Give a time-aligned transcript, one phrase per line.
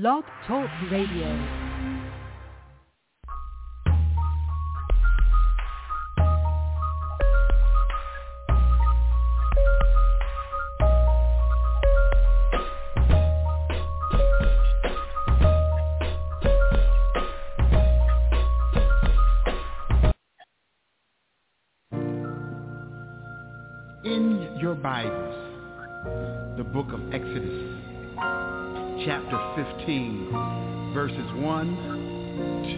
[0.00, 1.28] Blog Talk Radio.
[24.04, 25.36] In your Bibles,
[26.56, 27.73] the book of Exodus,
[29.04, 29.38] chapter
[29.76, 31.76] 15, verses 1,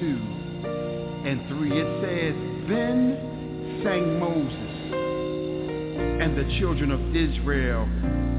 [0.00, 1.70] 2, and 3.
[1.70, 2.34] It says,
[2.68, 4.72] Then sang Moses
[6.20, 7.86] and the children of Israel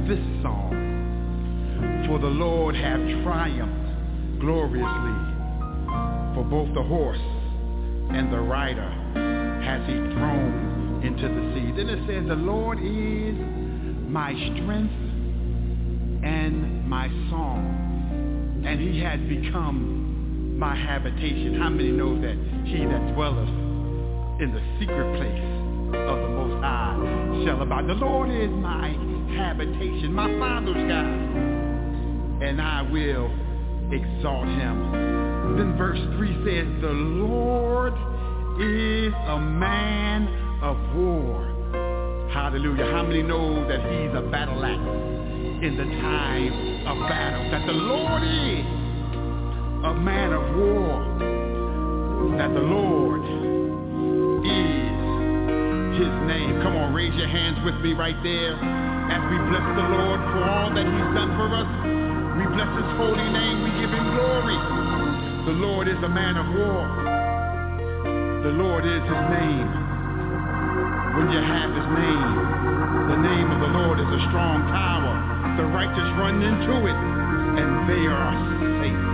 [0.06, 5.18] this song, For the Lord hath triumphed gloriously,
[6.36, 7.24] for both the horse
[8.12, 8.92] and the rider
[9.64, 11.72] has he thrown into the sea.
[11.72, 13.36] Then it says, The Lord is
[14.10, 15.07] my strength
[16.88, 21.60] my song, and he has become my habitation.
[21.60, 23.50] How many know that he that dwelleth
[24.40, 25.44] in the secret place
[26.00, 26.96] of the Most High
[27.46, 27.88] shall abide?
[27.88, 28.96] The Lord is my
[29.36, 31.06] habitation, my Father's God,
[32.42, 33.28] and I will
[33.92, 35.56] exalt him.
[35.58, 37.94] Then verse 3 says, The Lord
[38.62, 40.28] is a man
[40.64, 41.44] of war.
[42.32, 42.92] Hallelujah.
[42.92, 45.17] How many know that he's a battle axe
[45.62, 46.54] in the time
[46.86, 47.50] of battle?
[47.50, 48.66] That the Lord is
[49.86, 51.02] a man of war.
[52.38, 53.22] That the Lord
[54.46, 54.98] is
[55.98, 56.62] his name.
[56.62, 60.44] Come on, raise your hands with me right there as we bless the Lord for
[60.46, 61.70] all that he's done for us.
[62.38, 63.66] We bless his holy name.
[63.66, 64.60] We give him glory.
[65.50, 66.86] The Lord is a man of war.
[68.46, 69.70] The Lord is his name.
[71.18, 72.30] When you have his name,
[73.10, 75.17] the name of the Lord is a strong tower.
[75.58, 79.07] The righteous run into it, and they are safe.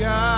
[0.00, 0.29] God,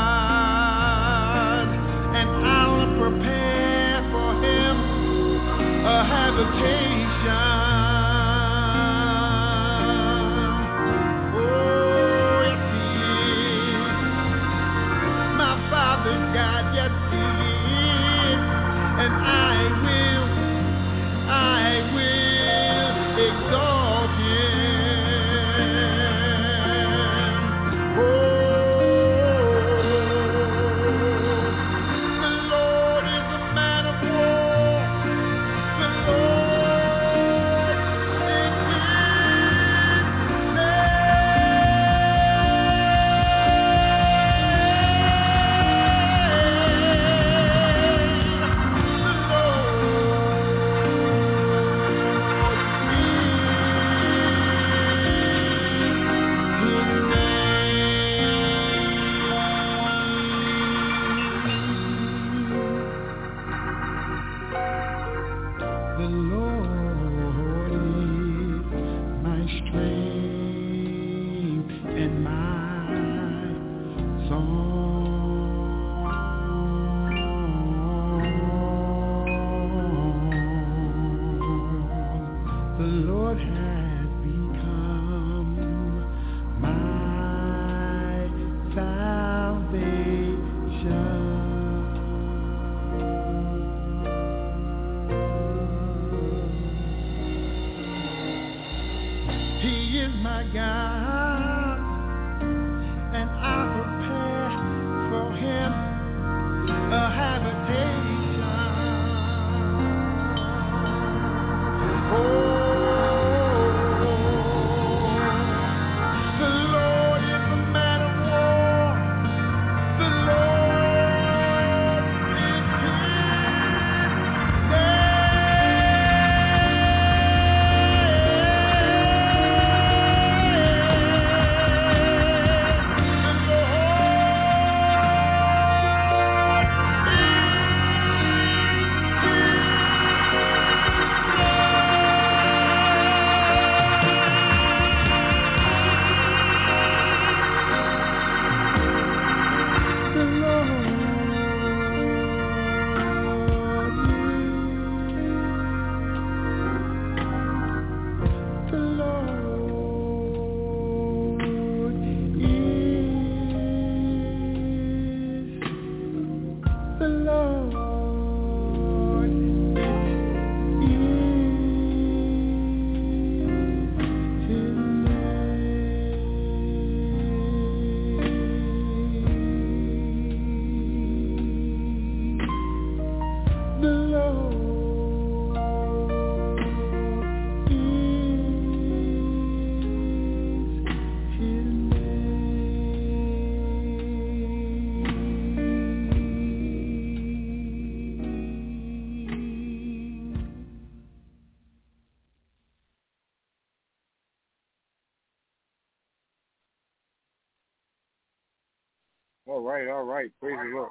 [209.63, 210.31] right, all right.
[210.41, 210.91] Praise the Lord.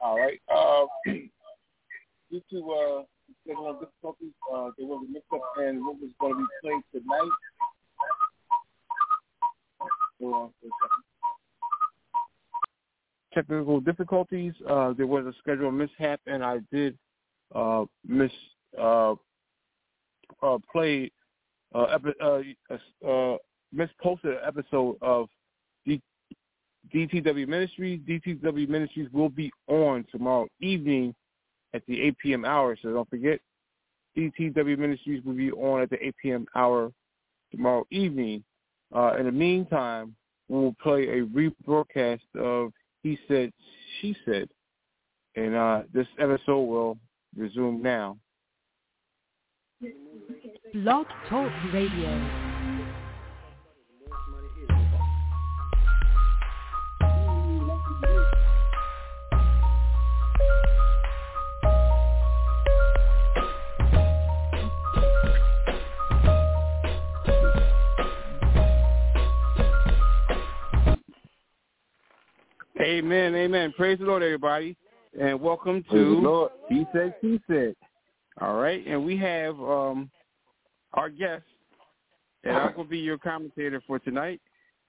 [0.00, 0.40] All right.
[0.54, 0.86] Uh,
[2.30, 3.02] due to uh,
[3.46, 6.82] scheduling difficulties, uh, they will be mixed up and what was going to be played
[6.92, 7.30] tonight.
[10.20, 11.04] Hold on for a second.
[13.34, 14.54] Technical difficulties.
[14.68, 16.96] Uh, there was a schedule mishap, and I did
[17.54, 18.30] uh, miss
[18.78, 19.14] uh,
[20.42, 21.10] uh, play
[21.74, 22.40] uh, epi- uh,
[23.06, 23.36] uh,
[23.74, 25.28] misposted an episode of
[26.94, 28.00] DTW Ministries.
[28.08, 31.14] DTW Ministries will be on tomorrow evening
[31.74, 32.44] at the 8 p.m.
[32.44, 32.76] hour.
[32.80, 33.40] So don't forget,
[34.16, 36.46] DTW Ministries will be on at the 8 p.m.
[36.54, 36.92] hour
[37.50, 38.42] tomorrow evening.
[38.94, 40.14] Uh, in the meantime,
[40.48, 42.72] we'll play a rebroadcast of
[43.02, 43.52] He Said,
[44.00, 44.48] She Said.
[45.34, 46.98] And uh, this episode will
[47.36, 48.16] resume now.
[50.72, 52.45] Blog Talk Radio.
[73.06, 73.72] Amen, amen.
[73.76, 74.76] Praise the Lord, everybody,
[75.16, 76.50] and welcome to Lord.
[76.68, 77.76] He Said, She Said.
[78.40, 80.10] All right, and we have um,
[80.92, 81.44] our guest,
[82.42, 84.40] and I'm going to be your commentator for tonight.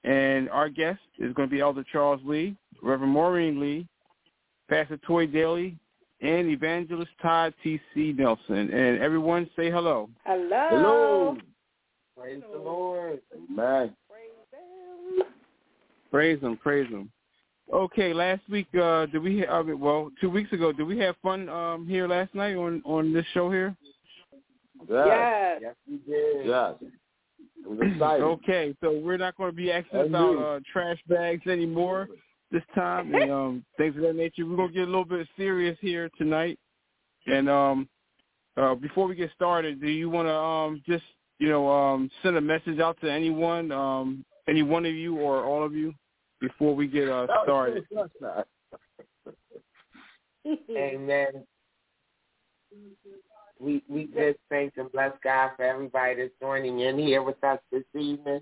[0.03, 3.87] And our guest is going to be Elder Charles Lee, Reverend Maureen Lee,
[4.67, 5.77] Pastor Toy Daly,
[6.19, 8.15] and Evangelist Todd T.C.
[8.17, 8.71] Nelson.
[8.73, 10.09] And everyone say hello.
[10.25, 10.67] Hello.
[10.71, 11.37] Hello.
[12.17, 13.21] Praise the Lord.
[13.35, 13.95] Amen.
[16.09, 17.11] Praise him, praise him.
[17.73, 21.15] Okay, last week uh did we I mean, well, 2 weeks ago did we have
[21.21, 23.75] fun um here last night on on this show here?
[24.89, 25.59] Yes.
[25.61, 26.45] Yes, we did.
[26.47, 26.75] Yes.
[26.81, 28.23] It was exciting.
[28.23, 32.07] Okay, so we're not going to be asking about uh trash bags anymore
[32.51, 34.45] this time and um things of that nature.
[34.45, 36.57] We're going to get a little bit serious here tonight.
[37.25, 37.89] And um
[38.55, 41.03] uh before we get started, do you want to um just,
[41.39, 45.43] you know, um send a message out to anyone um any one of you or
[45.43, 45.93] all of you
[46.39, 47.85] before we get uh started?
[50.75, 51.27] Amen.
[53.59, 57.57] We we just thank and bless God for everybody that's joining in here with us
[57.71, 58.41] this evening.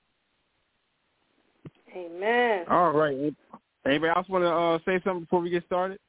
[1.96, 2.66] Amen.
[2.70, 3.34] All right.
[3.86, 6.00] Anybody else want to uh, say something before we get started?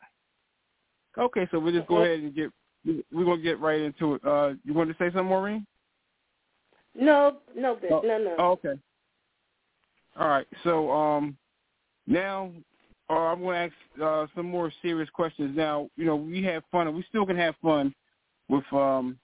[1.19, 2.51] Okay, so we'll just go ahead and get
[3.13, 4.25] we're gonna get right into it.
[4.25, 5.67] Uh, you want to say something, Maureen?
[6.95, 7.91] No, no, bitch.
[7.91, 8.35] Oh, no, no.
[8.39, 8.75] Oh, okay.
[10.17, 10.47] All right.
[10.63, 11.37] So um,
[12.07, 12.51] now
[13.11, 15.57] uh, I'm going to ask uh, some more serious questions.
[15.57, 17.95] Now, you know, we have fun, and we still can have fun
[18.49, 19.19] with um,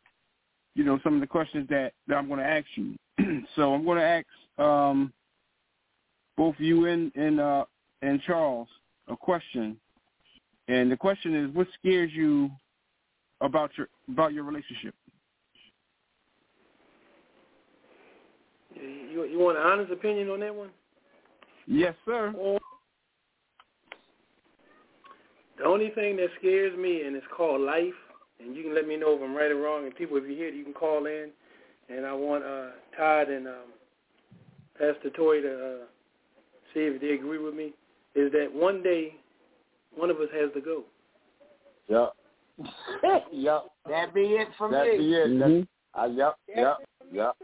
[0.75, 2.95] you know, some of the questions that, that I'm going to ask you.
[3.57, 4.27] so I'm going to ask
[4.59, 5.13] um,
[6.37, 7.65] both you and and uh,
[8.03, 8.69] and Charles
[9.09, 9.77] a question,
[10.69, 12.51] and the question is, what scares you
[13.41, 14.95] about your about your relationship?
[18.75, 20.71] You you want an honest opinion on that one?
[21.67, 22.33] Yes, sir.
[25.61, 27.93] The only thing that scares me, and it's called life,
[28.41, 29.85] and you can let me know if I'm right or wrong.
[29.85, 31.29] And people, if you hear it, you can call in.
[31.91, 33.69] And I want uh, Todd and um,
[34.79, 35.85] Pastor Toy to uh,
[36.73, 37.75] see if they agree with me.
[38.15, 39.15] Is that one day
[39.95, 40.85] one of us has to go?
[41.89, 42.15] Yep.
[43.33, 43.65] yep.
[43.87, 44.97] That be it for That me.
[44.97, 45.29] be it.
[45.29, 45.67] Mhm.
[45.95, 46.77] That, uh, yep, yep,
[47.13, 47.37] yep.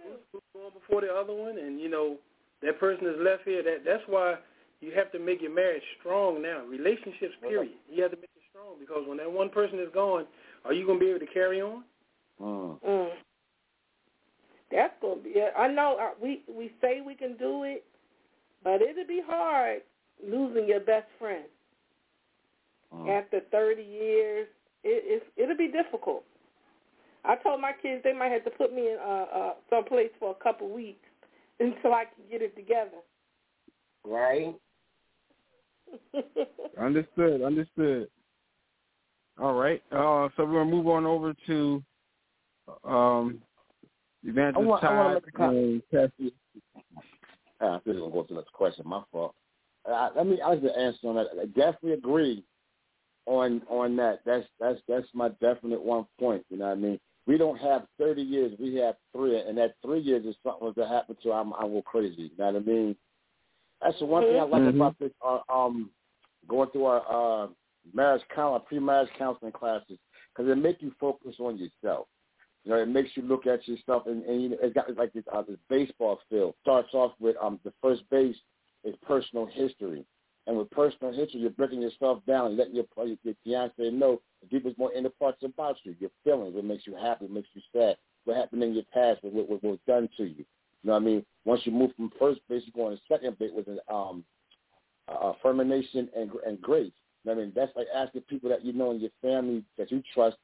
[0.54, 2.16] Going before the other one, and you know
[2.62, 3.62] that person is left here.
[3.62, 4.36] That that's why
[4.80, 6.64] you have to make your marriage strong now.
[6.66, 7.72] Relationships, period.
[7.90, 10.26] You have to make it strong because when that one person is gone,
[10.64, 11.84] are you going to be able to carry on?
[12.40, 12.80] Mm.
[12.82, 13.08] Mm.
[14.70, 15.34] That's gonna be.
[15.56, 17.84] I know uh, we we say we can do it,
[18.64, 19.82] but it'll be hard
[20.22, 21.44] losing your best friend
[22.94, 23.08] Mm.
[23.08, 24.48] after 30 years.
[24.84, 26.24] It, it's it'll be difficult.
[27.24, 30.10] I told my kids they might have to put me in uh, uh, some place
[30.20, 31.08] for a couple weeks
[31.60, 32.98] until I can get it together.
[34.04, 34.54] Right?
[36.80, 37.42] Understood.
[37.42, 38.08] Understood.
[39.40, 39.82] All right.
[39.92, 41.82] Uh, so we're gonna move on over to
[42.84, 43.40] um,
[44.24, 45.58] Evangelist I want- wanna Todd make a comment.
[45.66, 46.30] and Pastor.
[47.60, 48.86] Uh, I think we're going to go to the next question.
[48.86, 49.34] My fault.
[49.90, 51.28] Uh, let me, I like to answer on that.
[51.40, 52.44] I definitely agree
[53.24, 54.20] on on that.
[54.26, 56.44] That's that's that's my definite one point.
[56.50, 57.00] You know what I mean?
[57.26, 58.52] We don't have 30 years.
[58.58, 61.32] We have three, and that three years is something that happened to.
[61.32, 62.22] I'm I go crazy.
[62.22, 62.96] You know what I mean?
[63.80, 64.76] That's the one thing I like Mhm.
[64.76, 65.12] about this.
[65.22, 65.90] Uh, um,
[66.48, 67.48] going through our uh,
[67.92, 69.98] marriage counseling, pre-marriage counseling classes,
[70.32, 72.08] because it makes you focus on yourself.
[72.64, 75.12] You know, it makes you look at yourself, and, and you know, it's got like
[75.12, 76.54] this, uh, this baseball field.
[76.62, 78.36] Starts off with um, the first base
[78.82, 80.04] is personal history,
[80.46, 84.20] and with personal history, you're breaking yourself down, and letting your your, your fiance know
[84.42, 87.48] the deepest, more inner parts about you, your feelings, what makes you happy, what makes
[87.54, 90.44] you sad, what happened in your past, what, what, what was done to you.
[90.86, 91.26] You know what I mean?
[91.44, 94.24] Once you move from first base, you go on to second base with an um,
[95.08, 96.92] uh, affirmation and and grace.
[97.24, 99.64] You know what I mean, that's like asking people that you know in your family
[99.78, 100.36] that you trust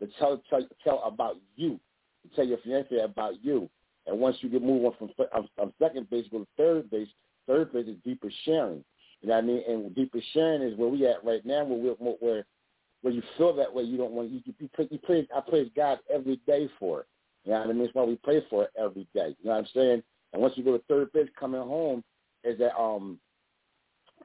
[0.00, 1.80] to tell tell, tell about you,
[2.22, 3.68] to tell your fiance about you.
[4.06, 7.08] And once you get move on from um, um, second base, go to third base.
[7.48, 8.84] Third base is deeper sharing.
[9.20, 9.62] You know what I mean?
[9.66, 12.46] And deeper sharing is where we at right now, where we where
[13.02, 13.82] where you feel that way.
[13.82, 17.06] You don't want you you, pray, you praise I praise God every day for it.
[17.48, 17.82] You know what I mean?
[17.84, 19.34] That's why we pray for it every day.
[19.40, 20.02] You know what I'm saying?
[20.34, 22.04] And once you go to third base, coming home
[22.44, 23.18] is that um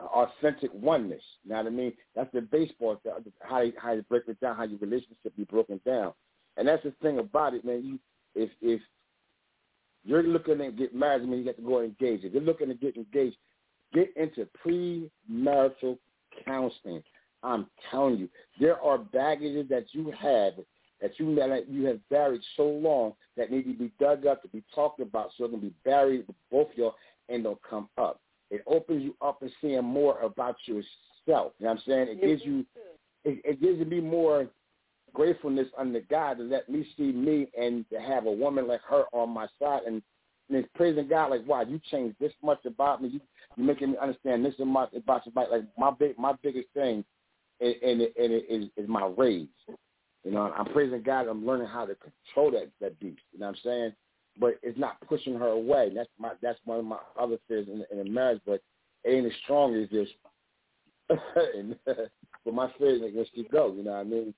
[0.01, 1.21] authentic oneness.
[1.45, 1.93] You know what I mean?
[2.17, 2.99] That's the baseball
[3.39, 6.11] how you, how you break it down, how your relationship be broken down.
[6.57, 7.81] And that's the thing about it, man.
[7.85, 7.99] You
[8.35, 8.81] if if
[10.03, 12.25] you're looking to get married, I mean you got to go engage.
[12.25, 13.37] If you're looking to get engaged,
[13.93, 15.97] get into premarital
[16.45, 17.03] counseling.
[17.41, 18.27] I'm telling you,
[18.59, 20.55] there are baggages that you have
[21.03, 24.47] that you that you have buried so long that need to be dug up to
[24.47, 26.95] be talked about, so it can be buried with both of y'all
[27.27, 28.21] and they'll come up.
[28.49, 30.85] It opens you up and seeing more about yourself.
[31.27, 32.07] You know what I'm saying?
[32.09, 32.65] It gives you
[33.25, 34.47] it, it gives me more
[35.13, 39.03] gratefulness under God to let me see me and to have a woman like her
[39.11, 40.01] on my side and,
[40.49, 43.09] and it's praising God like, wow, you changed this much about me.
[43.09, 43.21] You
[43.57, 47.03] you making me understand this much about your Like my big my biggest thing
[47.59, 49.49] and, and, it, and it is, is my rage.
[50.23, 51.27] You know, I'm praising God.
[51.27, 53.21] I'm learning how to control that that beast.
[53.33, 53.93] You know what I'm saying?
[54.39, 55.91] But it's not pushing her away.
[55.93, 58.41] That's my that's one of my other fears in, in a marriage.
[58.45, 58.61] But
[59.03, 60.07] it ain't as strong as this.
[61.09, 63.73] and, but my fears like where she go.
[63.73, 64.33] You know what I mean?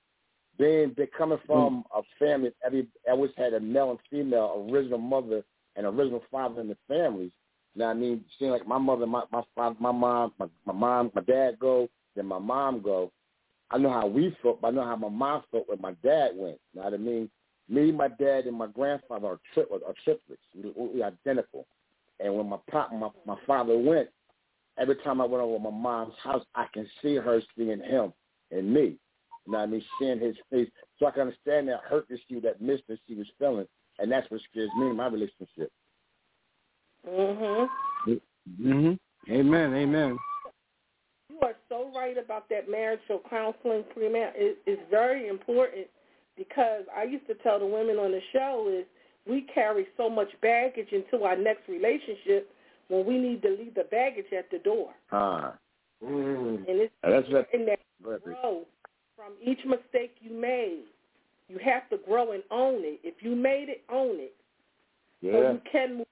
[0.58, 1.52] Being they coming mm-hmm.
[1.52, 5.44] from a family, every always had a male and female, original mother
[5.76, 7.30] and original father in the families.
[7.74, 8.24] You know what I mean?
[8.38, 11.88] Seeing like my mother, my my father, my mom, my, my mom, my dad go,
[12.16, 13.12] then my mom go.
[13.70, 16.30] I know how we felt, but I know how my mom felt when my dad
[16.34, 16.58] went.
[16.72, 17.30] You know what I mean?
[17.68, 20.42] Me, my dad, and my grandfather are, tri- are triplets.
[20.54, 21.66] We, we identical.
[22.20, 24.08] And when my pop, my, my father went,
[24.78, 28.12] every time I went over to my mom's house, I can see her seeing him
[28.52, 28.98] and me.
[29.46, 29.84] You know what I mean?
[29.98, 30.68] Seeing his face.
[30.98, 33.66] So I can understand that hurt that she, that miss that she was feeling.
[33.98, 35.72] And that's what scares me in my relationship.
[37.06, 37.68] Mhm.
[38.60, 38.98] Mhm.
[39.30, 39.74] Amen.
[39.74, 40.18] Amen.
[41.36, 44.32] You are so right about that marital counseling pre-mar.
[44.34, 45.86] It, it's very important
[46.36, 48.86] because I used to tell the women on the show is
[49.28, 52.50] we carry so much baggage into our next relationship
[52.88, 54.92] when we need to leave the baggage at the door.
[55.12, 55.54] Ah.
[56.04, 56.68] Mm.
[56.68, 58.62] And it's And that's what, that grow
[59.16, 60.84] from each mistake you made.
[61.48, 63.00] You have to grow and own it.
[63.02, 64.34] If you made it, own it.
[65.22, 66.06] So you can move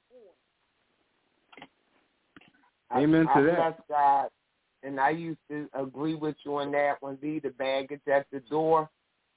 [2.93, 3.02] on.
[3.02, 3.57] Amen I, to I that.
[3.57, 4.28] bless God,
[4.85, 7.19] and I used to agree with you on that one.
[7.23, 8.88] Leave the baggage at the door,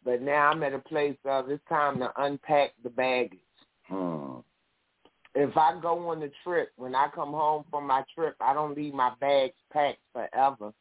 [0.04, 3.39] but now I'm at a place of it's time to unpack the baggage.
[3.88, 4.39] Hmm.
[5.34, 8.75] If I go on the trip, when I come home from my trip, I don't
[8.75, 10.74] leave my bags packed forever.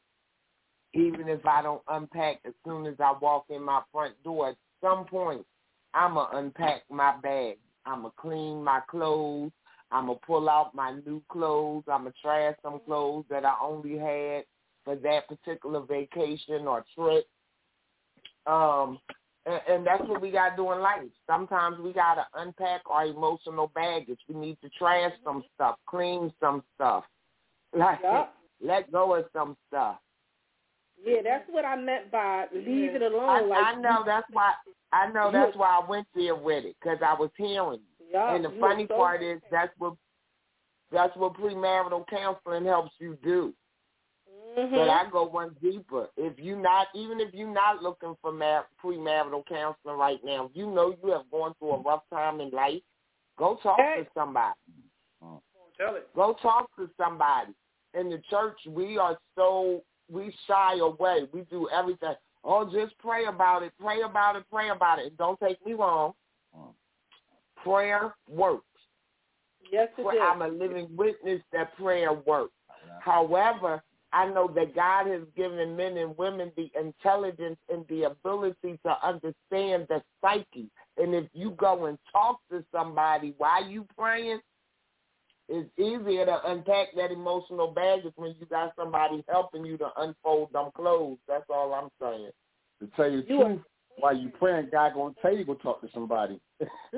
[0.94, 4.56] Even if I don't unpack as soon as I walk in my front door, at
[4.80, 5.44] some point,
[5.92, 7.58] I'ma unpack my bag.
[7.84, 9.52] I'ma clean my clothes.
[9.90, 11.84] I'ma pull out my new clothes.
[11.86, 14.44] I'ma trash some clothes that I only had
[14.86, 17.26] for that particular vacation or trip.
[18.46, 19.00] Um,
[19.44, 21.02] and, and that's what we got to do in life.
[21.26, 24.20] Sometimes we got to unpack our emotional baggage.
[24.28, 27.04] We need to trash some stuff, clean some stuff,
[27.76, 28.34] like Yup.
[28.62, 29.96] let go of some stuff.
[31.04, 33.28] Yeah, that's what I meant by leave it alone.
[33.28, 34.52] I, like I know that's why
[34.92, 37.80] I know that's why I went there with it because I was hearing.
[38.00, 38.12] you.
[38.12, 39.94] Yup, and the funny so part is that's what
[40.90, 43.52] that's what premarital counseling helps you do.
[44.56, 44.70] Mhm.
[44.70, 46.08] But I go one deeper.
[46.16, 50.56] If you not, even if you're not looking for mar- premarital counseling right now, if
[50.56, 52.82] you know you have gone through a rough time in life,
[53.38, 54.04] go talk Hey.
[54.04, 54.58] to somebody.
[55.76, 56.08] Tell it.
[56.14, 57.54] Go talk to somebody.
[57.92, 61.28] In the church, we are so we shy away.
[61.32, 62.14] We do everything.
[62.44, 63.72] Oh, just pray about it.
[63.78, 64.44] Pray about it.
[64.50, 65.16] Pray about it.
[65.18, 66.14] Don't take me wrong.
[67.62, 68.62] Prayer works.
[69.72, 72.54] yes, it I'm a living witness that prayer works.
[73.00, 73.82] However,
[74.16, 78.96] I know that God has given men and women the intelligence and the ability to
[79.06, 80.70] understand the psyche.
[80.96, 84.40] And if you go and talk to somebody while you praying,
[85.48, 90.52] it's easier to unpack that emotional baggage when you got somebody helping you to unfold
[90.52, 91.18] them clothes.
[91.28, 92.30] That's all I'm saying.
[92.80, 93.62] To tell you the You are- truth,
[93.98, 96.40] while you praying, God gonna tell you to go talk to somebody.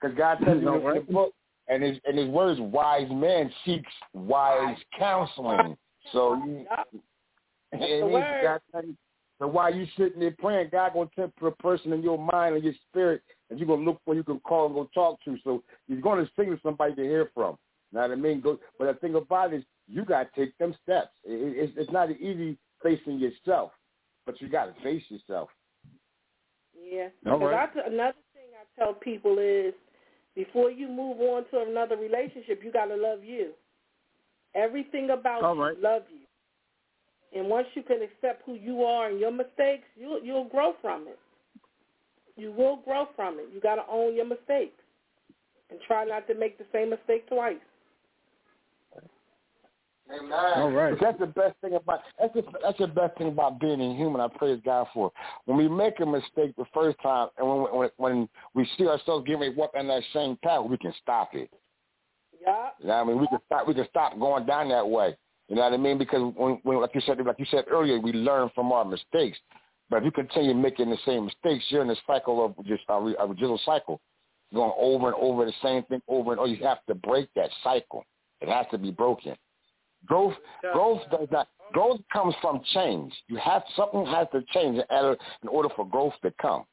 [0.00, 1.32] Because God tells you No, in the book,
[1.68, 5.76] and his and his words, wise man seeks wise counseling.
[6.12, 6.66] So you,
[7.72, 8.60] and word.
[8.72, 8.84] God
[9.38, 12.64] so while you sitting there praying, God gonna tell a person in your mind and
[12.64, 15.36] your spirit that you're gonna look for, you can call and go talk to.
[15.44, 17.56] So He's gonna signal somebody to hear from.
[17.92, 18.40] Know what I mean?
[18.40, 21.12] Go, but the thing about it is, you gotta take them steps.
[21.24, 23.72] It, it, it's, it's not easy facing yourself,
[24.24, 25.50] but you gotta face yourself.
[26.74, 27.08] Yeah.
[27.26, 27.68] All right.
[27.74, 29.74] I another thing I tell people is
[30.34, 33.52] before you move on to another relationship, you got to love you.
[34.56, 35.80] Everything about All you, right.
[35.80, 37.38] love you.
[37.38, 41.06] And once you can accept who you are and your mistakes, you you'll grow from
[41.06, 41.18] it.
[42.36, 43.46] You will grow from it.
[43.52, 44.80] You got to own your mistakes
[45.70, 47.56] and try not to make the same mistake twice.
[50.08, 50.32] Amen.
[50.32, 50.94] All right.
[51.00, 54.20] That's the best thing about that's the, that's the best thing about being a human.
[54.20, 55.10] I praise God for.
[55.46, 59.26] When we make a mistake the first time, and when when, when we see ourselves
[59.26, 61.50] getting ready to walk on that same path, we can stop it.
[62.46, 62.68] Yeah.
[62.80, 63.20] You know what I mean?
[63.20, 63.68] We can stop.
[63.68, 65.16] We can stop going down that way.
[65.48, 65.98] You know what I mean?
[65.98, 69.38] Because when, when like you said, like you said earlier, we learn from our mistakes.
[69.88, 73.00] But if you continue making the same mistakes, you're in a cycle of just a,
[73.00, 74.00] re- a residual cycle,
[74.52, 76.48] going over and over the same thing over and over.
[76.48, 78.04] You have to break that cycle.
[78.40, 79.36] It has to be broken.
[80.06, 80.34] Growth,
[80.72, 81.48] growth does not.
[81.72, 83.12] Growth comes from change.
[83.28, 86.64] You have something has to change in order, in order for growth to come.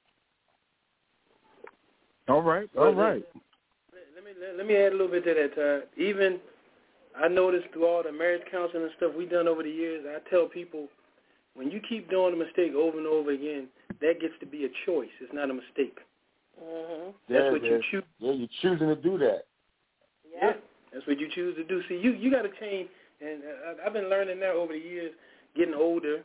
[2.27, 2.69] All right.
[2.77, 3.23] All right.
[4.33, 5.61] Let me let, let me add a little bit to that.
[5.61, 6.39] Uh, even
[7.15, 10.27] I noticed through all the marriage counseling and stuff we've done over the years, I
[10.29, 10.87] tell people
[11.55, 13.67] when you keep doing a mistake over and over again,
[14.01, 15.09] that gets to be a choice.
[15.21, 15.99] It's not a mistake.
[16.61, 17.13] Mhm.
[17.29, 18.03] That's Yeah, what you choose.
[18.19, 19.45] Yeah, you're choosing to do that.
[20.31, 20.53] Yeah.
[20.91, 21.81] That's what you choose to do.
[21.87, 22.89] See, you you got to change,
[23.21, 25.13] and uh, I- I've been learning that over the years,
[25.55, 26.23] getting older,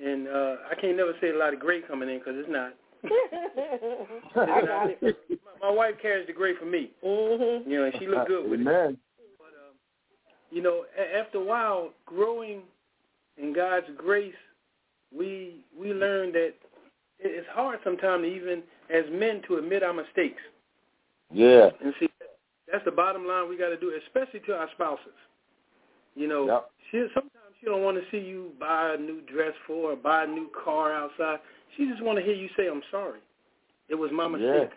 [0.00, 2.74] and uh, I can't never say a lot of gray coming in because it's not.
[3.04, 5.02] It's not.
[5.60, 7.66] my, my wife carries the gray for me, mhm.
[7.66, 8.66] you know, and she look good with it.
[8.66, 8.96] But um,
[10.50, 12.62] you know, a- after a while, growing
[13.36, 14.34] in God's grace,
[15.16, 16.54] we we learn that
[17.20, 18.62] it's hard sometimes, even
[18.94, 20.40] as men, to admit our mistakes.
[21.32, 21.70] Yeah.
[21.84, 22.08] And see,
[22.70, 25.12] that's the bottom line we got to do, especially to our spouses.
[26.14, 26.70] You know, Yep.
[26.90, 30.24] she sometimes she don't want to see you buy a new dress for or buy
[30.24, 31.40] a new car outside.
[31.78, 33.20] She just want to hear you say, "I'm sorry.
[33.88, 34.70] It was my mistake."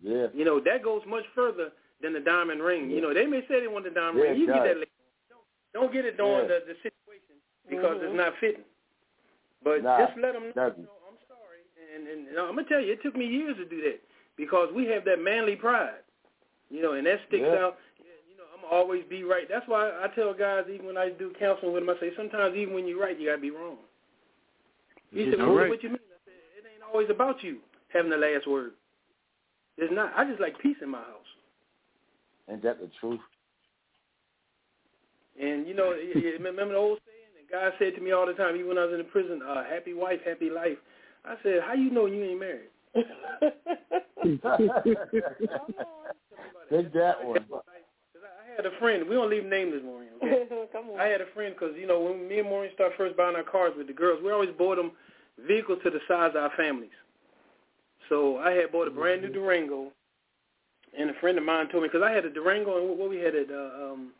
[0.00, 0.12] Yeah.
[0.12, 0.26] yeah.
[0.36, 2.90] You know, that goes much further than the diamond ring.
[2.90, 4.38] You know, they may say they want the diamond Yeah, ring.
[4.38, 4.84] You it get that does.
[4.84, 5.00] later.
[5.32, 6.60] Don't, don't get it during Yeah.
[6.60, 8.04] the, the situation because Mhm.
[8.04, 8.64] it's not fitting.
[9.64, 10.78] But Nah, just let them know, doesn't.
[10.78, 11.64] you know, I'm sorry.
[11.96, 14.00] And, and, and I'm going to tell you, it took me years to do that
[14.36, 16.04] because we have that manly pride.
[16.68, 17.64] You know, and that sticks Yeah.
[17.64, 17.78] out.
[18.28, 19.48] You know, I'm always be right.
[19.48, 22.54] That's why I tell guys, even when I do counseling with them, I say, sometimes
[22.56, 23.78] even when you're right, you got to be wrong.
[25.10, 25.68] He said, well, right.
[25.68, 25.98] what you mean?
[25.98, 27.58] I said, it ain't always about you
[27.92, 28.72] having the last word.
[29.76, 30.12] It's not.
[30.16, 31.26] I just like peace in my house.
[32.50, 33.20] Ain't that the truth?
[35.40, 35.92] And you know,
[36.40, 37.34] remember the old saying?
[37.38, 39.42] And God said to me all the time, even when I was in the prison,
[39.42, 40.78] uh, "Happy wife, happy life."
[41.24, 42.70] I said, "How you know you ain't married?"
[46.70, 47.44] Take that one.
[48.56, 49.08] Cause I I had a friend.
[49.08, 50.08] We don't leave nameless, Maureen.
[50.22, 50.46] Okay.
[50.72, 51.00] Come on.
[51.00, 53.42] I had a friend because you know when me and Maureen started first buying our
[53.42, 54.92] cars with the girls, we always bought them
[55.46, 56.94] vehicles to the size of our families.
[58.08, 59.90] So I had bought a brand new Durango,
[60.96, 63.10] and a friend of mine told me because I had a Durango and what- what
[63.10, 64.12] we had at uh, um,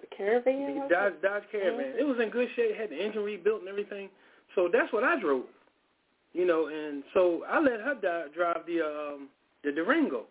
[0.00, 0.74] the caravan.
[0.80, 1.14] the Dodge.
[1.22, 1.94] Dodge Caravan.
[1.98, 4.08] It was in good shape, had the engine rebuilt and everything.
[4.54, 5.44] So that's what I drove,
[6.32, 6.66] you know.
[6.68, 7.94] And so I let her
[8.34, 9.28] drive the um,
[9.62, 10.26] the Durango.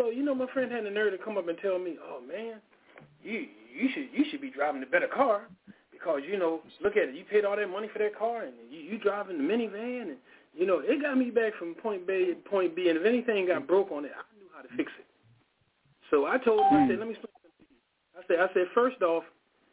[0.00, 2.22] So you know, my friend had the nerve to come up and tell me, "Oh
[2.26, 2.56] man,
[3.22, 5.42] you you should you should be driving a better car
[5.92, 7.14] because you know, look at it.
[7.14, 10.16] You paid all that money for that car, and you, you driving the minivan, and
[10.54, 12.88] you know, it got me back from point B to point B.
[12.88, 15.04] And if anything got broke on it, I knew how to fix it.
[16.10, 17.00] So I told him, I said, hmm.
[17.00, 18.18] let me explain something to you.
[18.18, 19.22] I said, I said, first off,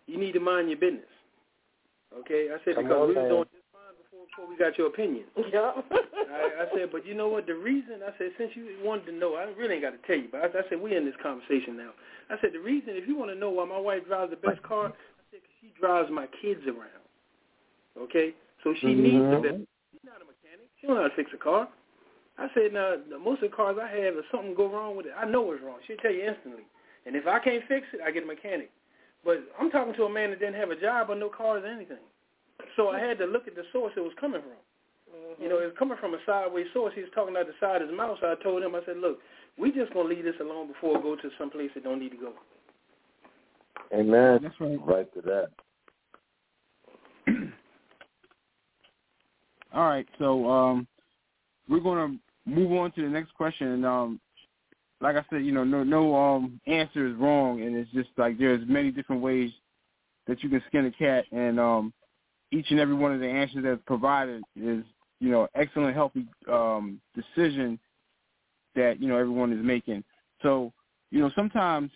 [0.07, 1.09] you need to mind your business.
[2.19, 3.45] Okay, I said Come because on, we was doing
[4.37, 5.25] before, we got your opinion.
[5.51, 5.71] Yeah.
[6.29, 7.47] I, I said, but you know what?
[7.47, 10.17] The reason I said, since you wanted to know, I really ain't got to tell
[10.17, 10.27] you.
[10.29, 11.91] But I, I said, we in this conversation now.
[12.29, 14.61] I said, the reason, if you want to know why my wife drives the best
[14.61, 14.91] car, I
[15.31, 17.05] said, 'cause she drives my kids around.
[17.97, 19.01] Okay, so she mm-hmm.
[19.01, 19.63] needs the best.
[19.91, 20.67] She's not a mechanic.
[20.81, 21.69] She don't know how to fix a car.
[22.37, 25.13] I said, now most of the cars I have, if something go wrong with it,
[25.17, 25.79] I know what's wrong.
[25.87, 26.67] She'll tell you instantly.
[27.07, 28.69] And if I can't fix it, I get a mechanic.
[29.23, 31.71] But I'm talking to a man that didn't have a job or no cars or
[31.71, 32.03] anything.
[32.75, 34.51] So I had to look at the source it was coming from.
[34.51, 35.43] Mm-hmm.
[35.43, 36.93] You know, it was coming from a sideways source.
[36.95, 38.17] He was talking out the side of his mouth.
[38.21, 39.19] So I told him, I said, look,
[39.57, 42.11] we just gonna leave this alone before we go to some place that don't need
[42.11, 42.33] to go.
[43.93, 44.39] Amen.
[44.43, 44.79] That's right.
[44.85, 45.47] Right to that.
[49.73, 50.87] All right, so um,
[51.69, 53.67] we're gonna move on to the next question.
[53.67, 54.19] And um,
[55.01, 58.37] like I said, you know, no no um answer is wrong, and it's just like
[58.37, 59.51] there's many different ways
[60.27, 61.93] that you can skin a cat, and um,
[62.51, 64.83] each and every one of the answers that's provided is
[65.19, 67.79] you know excellent, healthy um, decision
[68.75, 70.03] that you know everyone is making.
[70.41, 70.71] So
[71.11, 71.91] you know sometimes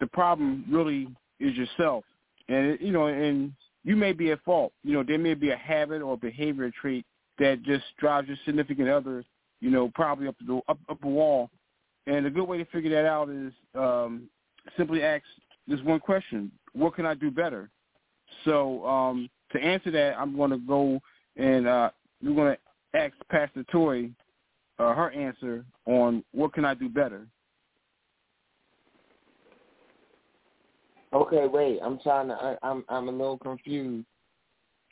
[0.00, 1.08] the problem really
[1.40, 2.04] is yourself,
[2.48, 3.52] and you know, and
[3.84, 4.72] you may be at fault.
[4.82, 7.04] You know, there may be a habit or behavior trait
[7.38, 9.24] that just drives your significant other,
[9.60, 11.50] you know, probably up the up, up a wall.
[12.06, 14.28] And a good way to figure that out is um,
[14.76, 15.22] simply ask
[15.68, 17.70] this one question: What can I do better?
[18.44, 21.00] So um, to answer that, I'm going to go
[21.36, 21.90] and uh,
[22.22, 24.10] we're going to ask Pastor Toy
[24.78, 27.26] uh, her answer on what can I do better.
[31.12, 31.78] Okay, wait.
[31.82, 32.34] I'm trying to.
[32.34, 34.06] I, I'm I'm a little confused.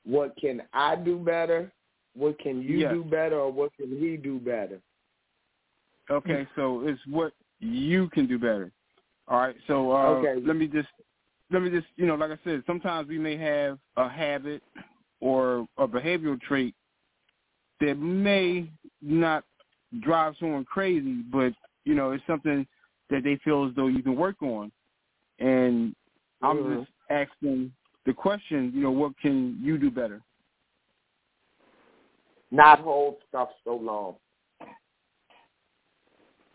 [0.04, 1.72] What can I do better?
[2.14, 2.92] What can you Yes.
[2.92, 4.80] do better, or what can he do better?
[6.10, 8.72] Okay, so it's what you can do better.
[9.28, 10.42] All right, so uh, Okay.
[10.44, 10.88] let me just
[11.50, 14.62] let me just you know, like I said, sometimes we may have a habit
[15.20, 16.74] or a behavioral trait
[17.80, 18.70] that may
[19.02, 19.44] not
[20.00, 21.52] drive someone crazy, but
[21.84, 22.66] you know, it's something
[23.10, 24.70] that they feel as though you can work on.
[25.38, 25.94] And
[26.42, 26.78] I'm Mhm.
[26.80, 27.72] just asking
[28.04, 30.22] the question, you know, what can you do better?
[32.50, 34.16] Not hold stuff so long.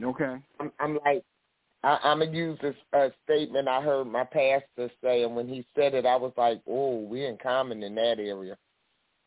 [0.02, 0.42] Okay.
[0.60, 1.24] I'm, I'm like,
[1.86, 5.64] I, I'm gonna use this uh, statement I heard my pastor say, and when he
[5.76, 8.58] said it, I was like, oh, we in common in that area.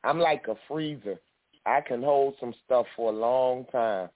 [0.03, 1.21] I'm like a freezer.
[1.67, 4.09] I can hold some stuff for a long time.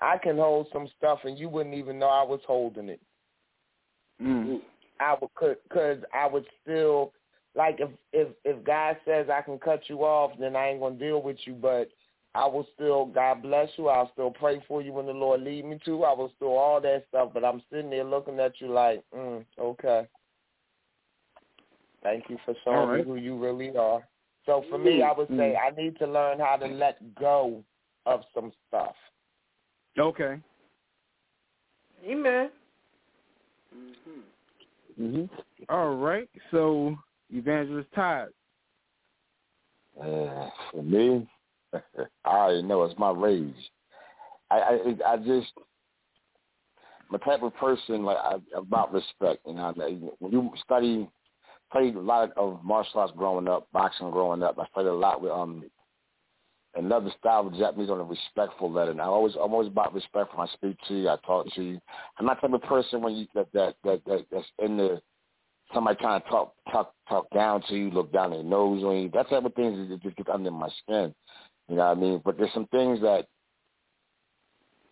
[0.00, 3.00] I can hold some stuff, and you wouldn't even know I was holding it.
[4.22, 4.60] Mm.
[4.98, 7.12] I would, cause I would still
[7.54, 10.96] like if if if God says I can cut you off, then I ain't gonna
[10.96, 11.52] deal with you.
[11.52, 11.90] But
[12.34, 13.88] I will still, God bless you.
[13.88, 16.04] I'll still pray for you when the Lord lead me to.
[16.04, 17.30] I will still all that stuff.
[17.34, 20.06] But I'm sitting there looking at you like, mm, okay.
[22.02, 24.06] Thank you for showing All me who you really are.
[24.46, 27.62] So for me, I would say I need to learn how to let go
[28.06, 28.94] of some stuff.
[29.98, 30.36] Okay.
[32.06, 32.50] Amen.
[33.76, 35.04] Mm-hmm.
[35.04, 35.24] Mm-hmm.
[35.68, 36.30] All right.
[36.50, 36.96] So
[37.30, 38.28] Evangelist Todd.
[40.00, 41.28] Uh, for me,
[42.24, 43.54] I know it's my rage.
[44.50, 45.52] I I, I just
[47.08, 49.40] I'm a type of person like I, about respect.
[49.46, 49.72] You know,
[50.18, 51.08] when you study,
[51.70, 54.58] studied a lot of martial arts growing up, boxing growing up.
[54.58, 55.64] I studied a lot with um
[56.74, 58.90] another style of Japanese on a respectful letter.
[58.90, 61.62] And I always I'm always about respect when I speak to you, I talk to
[61.62, 61.80] you.
[62.18, 65.00] I'm not the type of person when you that that that, that that's in the
[65.72, 69.10] somebody trying to talk talk talk down to you, look down their nose on you.
[69.12, 71.14] That type of things that just get under my skin.
[71.68, 72.22] You know what I mean?
[72.24, 73.26] But there's some things that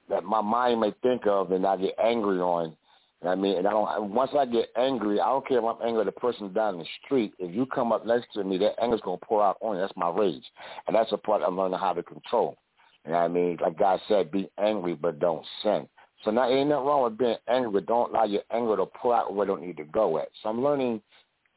[0.08, 2.76] that my mind may think of and I get angry on.
[3.22, 3.56] You know I mean?
[3.56, 6.12] And I don't once I get angry, I don't care if I'm angry at the
[6.12, 7.32] person down the street.
[7.38, 9.82] If you come up next to me, that anger's gonna pour out on you.
[9.82, 10.44] That's my rage.
[10.86, 12.56] And that's the part I'm learning how to control.
[13.04, 13.58] You know what I mean?
[13.60, 15.88] Like God said, be angry but don't sin.
[16.24, 19.14] So now ain't nothing wrong with being angry, but don't allow your anger to pour
[19.14, 20.28] out where don't need to go at.
[20.42, 21.00] So I'm learning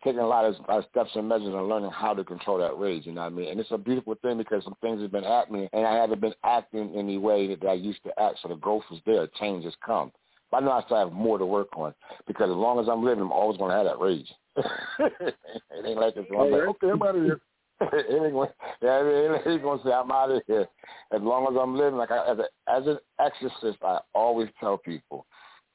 [0.03, 3.05] taking a lot of uh, steps and measures and learning how to control that rage,
[3.05, 3.49] you know what I mean?
[3.49, 6.33] And it's a beautiful thing because some things have been happening and I haven't been
[6.43, 8.38] acting in the way that I used to act.
[8.41, 9.27] So the growth is there.
[9.39, 10.12] Change has come.
[10.51, 11.93] But I know I still have more to work on
[12.27, 14.27] because as long as I'm living, I'm always going to have that rage.
[14.57, 17.41] it ain't like it's going to like, okay, I'm out of here.
[17.81, 18.49] it ain't going,
[18.81, 20.67] yeah, it ain't to say I'm out of here.
[21.13, 24.77] As long as I'm living, like I, as, a, as an exorcist, I always tell
[24.77, 25.25] people,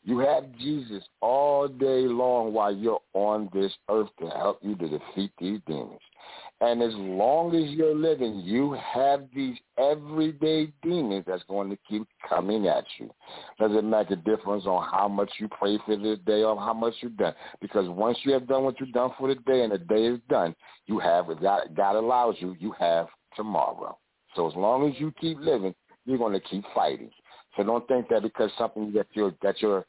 [0.04, 4.88] you have Jesus all day long while you're on this earth to help you to
[4.88, 6.00] defeat these demons.
[6.60, 12.06] And as long as you're living, you have these everyday demons that's going to keep
[12.28, 13.10] coming at you.
[13.58, 16.94] Doesn't make a difference on how much you pray for this day or how much
[17.00, 17.34] you've done.
[17.60, 20.20] Because once you have done what you've done for the day and the day is
[20.28, 20.54] done,
[20.86, 23.98] you have, God, God allows you, you have tomorrow.
[24.36, 27.10] So as long as you keep living, you're going to keep fighting.
[27.56, 29.86] So don't think that because something that you're that you're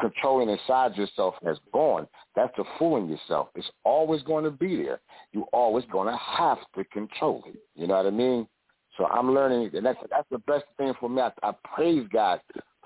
[0.00, 3.48] controlling inside yourself has gone, that's the fooling yourself.
[3.54, 5.00] It's always going to be there.
[5.32, 7.60] You're always going to have to control it.
[7.74, 8.46] You know what I mean?
[8.96, 11.22] So I'm learning, and that's that's the best thing for me.
[11.22, 12.40] I, I praise God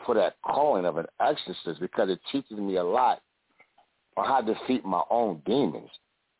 [0.05, 3.21] for that calling of an exorcist because it teaches me a lot
[4.17, 5.91] on how to defeat my own demons.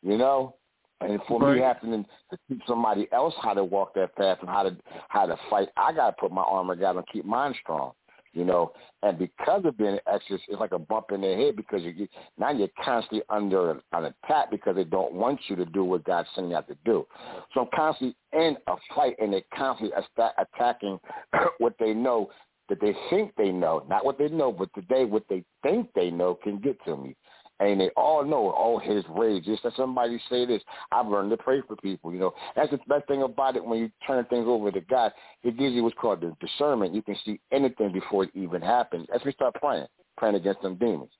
[0.01, 0.55] You know,
[1.01, 1.55] and for right.
[1.55, 4.75] me having to teach somebody else how to walk that path and how to
[5.15, 7.93] how to fight, I got to put my armor down and keep mine strong
[8.35, 8.73] you know.
[9.01, 12.07] And because of being an exorcist, it's like a bump in the head because you
[12.37, 16.27] now you're constantly under an attack because they don't want you to do what God's
[16.35, 17.07] sending you out to do.
[17.53, 19.95] So I'm constantly in a fight, and they're constantly
[20.37, 20.99] attacking
[21.59, 22.29] what they know
[22.67, 26.09] that they think they know, not what they know, but today what they think they
[26.09, 27.15] know can get to me
[27.59, 29.45] and they all know, oh, his rage.
[29.45, 32.11] Just as somebody say this, I've learned to pray for people.
[32.11, 33.63] You know, that's the best thing about it.
[33.63, 35.11] When you turn things over to God,
[35.43, 36.93] it gives you what's called the discernment.
[36.93, 39.07] You can see anything before it even happens.
[39.13, 39.87] As we start praying,
[40.17, 41.11] praying against them demons,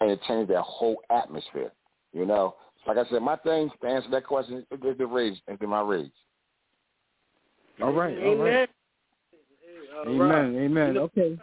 [0.00, 1.72] and it changes their whole atmosphere.
[2.12, 2.54] You know,
[2.86, 6.10] like I said, my thing to answer that question is the rage, is my rage.
[7.82, 8.68] All right, all right.
[10.06, 10.56] Amen.
[10.56, 10.98] Amen.
[10.98, 11.38] Okay.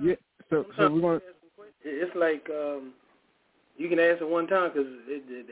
[0.00, 0.14] Yeah.
[0.50, 1.20] So, so we're going.
[1.84, 2.92] It's like um,
[3.76, 4.88] you can answer one time because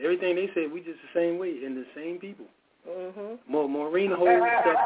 [0.03, 2.45] everything they said, we just the same way and the same people.
[2.87, 3.39] Mhm.
[3.47, 4.77] More Maureen holds stuff.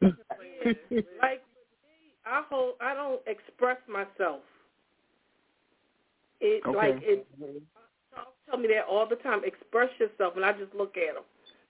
[1.20, 1.42] like
[2.24, 4.42] I hold, I don't express myself.
[6.40, 6.76] It okay.
[6.76, 7.26] like it.
[8.48, 9.42] Tell me that all the time.
[9.44, 11.24] Express yourself, and I just look at them.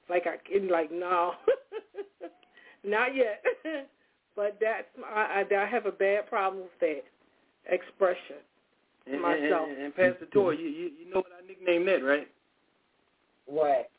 [0.09, 1.35] Like I can like no,
[2.85, 3.43] not yet.
[4.37, 7.05] but that's I, I I have a bad problem with that
[7.73, 8.37] expression.
[9.11, 9.69] And, myself.
[9.69, 12.29] And, and, and Pastor Toy, you, you you know what I nicknamed that, right?
[13.47, 13.91] What?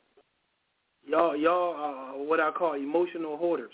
[1.08, 3.74] Y'all y'all are what I call emotional hoarders.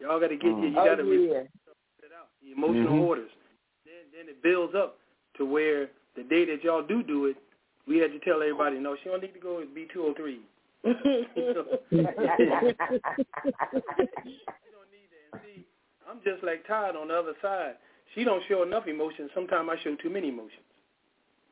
[0.00, 0.62] Y'all got to get Mm.
[0.62, 0.68] you.
[0.70, 1.38] You oh, got to yeah.
[1.40, 1.50] it
[2.16, 2.28] out.
[2.42, 2.98] The emotional Mhm.
[2.98, 3.30] hoarders.
[3.84, 4.98] Then then it builds up
[5.36, 7.36] to where the day that y'all do do it,
[7.86, 10.40] we had to tell everybody, no, she don't need to go B two hundred three.
[10.84, 11.54] You
[14.74, 15.26] don't need that.
[15.32, 15.64] And see,
[16.08, 17.76] I'm just like Todd on the other side.
[18.14, 19.28] She don't show enough emotion.
[19.34, 20.66] Sometimes I show too many emotions,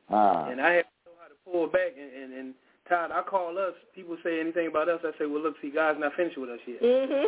[0.09, 0.47] Ah.
[0.49, 1.93] and I have to know how to pull back.
[1.97, 2.53] And, and, and
[2.89, 3.73] Todd, I call us.
[3.95, 4.99] People say anything about us.
[5.03, 6.81] I say, well, look, see, God's not finished with us yet.
[6.83, 7.25] mhm.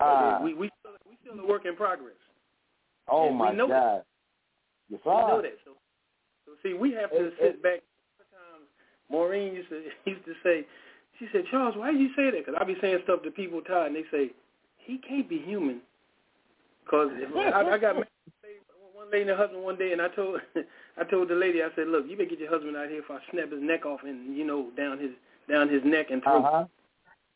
[0.00, 0.40] Ah.
[0.42, 2.14] We we still, we still a work in progress.
[3.08, 4.02] oh and we my know God.
[4.88, 5.56] Yes, We know that.
[5.64, 5.72] So,
[6.46, 7.80] so see, we have to It- sit it- back.
[8.18, 8.68] Sometimes
[9.10, 10.64] Maureen used to used to say,
[11.18, 12.44] she said, Charles, why do you say that?
[12.46, 14.30] Because I be saying stuff to people, Todd, and they say,
[14.78, 15.80] he can't be human.
[16.84, 18.08] Because I, I got married
[19.10, 20.40] to one lady and her husband one day, and I told
[20.98, 23.10] I told the lady, I said, look, you better get your husband out here if
[23.10, 25.10] I snap his neck off and you know down his
[25.48, 26.44] down his neck and throat.
[26.44, 26.64] Uh huh.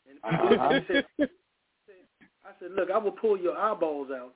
[0.09, 0.81] And Uh-huh.
[0.87, 1.05] said,
[2.45, 4.35] I said, look, I will pull your eyeballs out,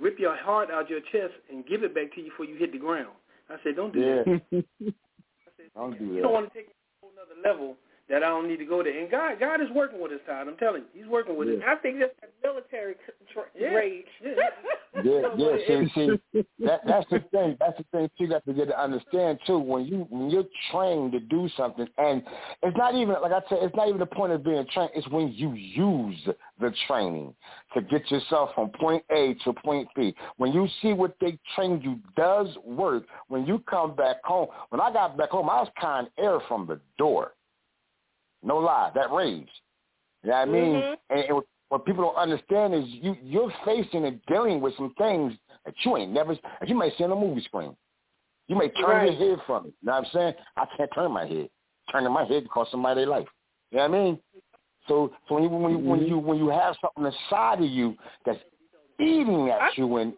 [0.00, 2.72] rip your heart out your chest, and give it back to you before you hit
[2.72, 3.12] the ground.
[3.50, 4.22] I said, don't do Yeah.
[4.24, 4.42] that.
[4.52, 4.58] I
[5.56, 6.22] said, Don't do you that.
[6.22, 7.76] don't want to take it to a whole other level
[8.12, 8.96] that I don't need to go there.
[9.00, 10.46] And God, God is working with us, Todd.
[10.46, 11.54] I'm telling you, He's working with us.
[11.66, 12.94] I think that's that military
[13.32, 13.68] tra- Yeah.
[13.68, 14.06] rage.
[14.22, 14.32] Yeah.
[15.02, 15.56] Yeah, yeah.
[15.66, 17.56] See, see, that that's the thing.
[17.58, 18.26] That's the thing too.
[18.26, 19.58] You have to get to understand too.
[19.58, 22.22] When you when you're trained to do something, and
[22.62, 24.90] it's not even like I said, it's not even the point of being trained.
[24.94, 26.28] It's when you use
[26.60, 27.34] the training
[27.72, 30.14] to get yourself from point A to point B.
[30.36, 33.04] When you see what they trained you does work.
[33.28, 36.38] When you come back home, when I got back home, I was kind of air
[36.48, 37.32] from the door.
[38.42, 39.48] No lie, that rage.
[40.22, 40.74] You know what I mean?
[40.74, 40.96] Mhm.
[41.10, 45.32] And, and what- people don't understand is you you're facing and dealing with some things
[45.64, 47.74] that you ain't never that you may see on a movie screen.
[48.48, 49.18] You may turn Right.
[49.18, 49.74] your head from it.
[49.80, 50.34] You know what I'm saying?
[50.56, 51.48] I can't turn my head.
[51.90, 53.28] Turning my head because somebody their life.
[53.70, 54.18] You know what I mean?
[54.86, 57.96] So so when you when you when you when you have something inside of you
[58.26, 58.38] that's
[59.00, 60.12] eating at you and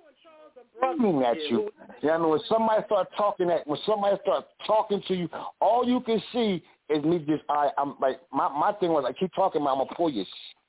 [0.92, 1.50] eating at you.
[1.50, 2.28] You know what I mean?
[2.30, 5.28] When somebody start talking at when somebody start talking to you,
[5.60, 9.12] all you can see is me just I I'm like my my thing was I
[9.12, 10.26] keep talking about I'm gonna pull your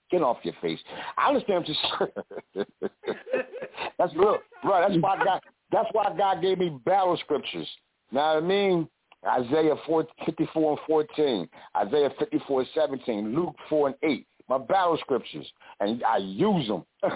[0.08, 0.80] skin off your face.
[1.18, 2.18] I understand what
[2.54, 2.66] you're
[3.98, 4.38] That's real.
[4.64, 7.68] Right, that's why God that's why God gave me battle scriptures.
[8.12, 8.88] Now what I mean?
[9.28, 14.28] Isaiah 4, 54 and 14, Isaiah 54, 17, Luke 4 and 8.
[14.48, 15.48] My battle scriptures.
[15.80, 16.86] And I use them.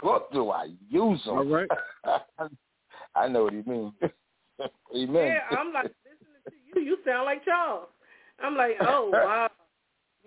[0.00, 1.36] what do I use them?
[1.36, 1.68] All right.
[3.14, 3.92] I know what he means.
[4.94, 5.14] Amen.
[5.14, 6.42] Yeah, I'm like listening
[6.74, 6.86] to you.
[6.86, 7.86] You sound like Charles.
[8.42, 9.50] I'm like, oh wow.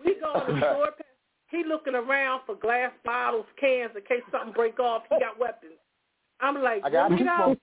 [0.04, 0.89] We go to the store.
[1.50, 5.04] He looking around for glass bottles, cans in case something break off.
[5.10, 5.74] He got weapons.
[6.39, 7.58] I'm like, I got it out.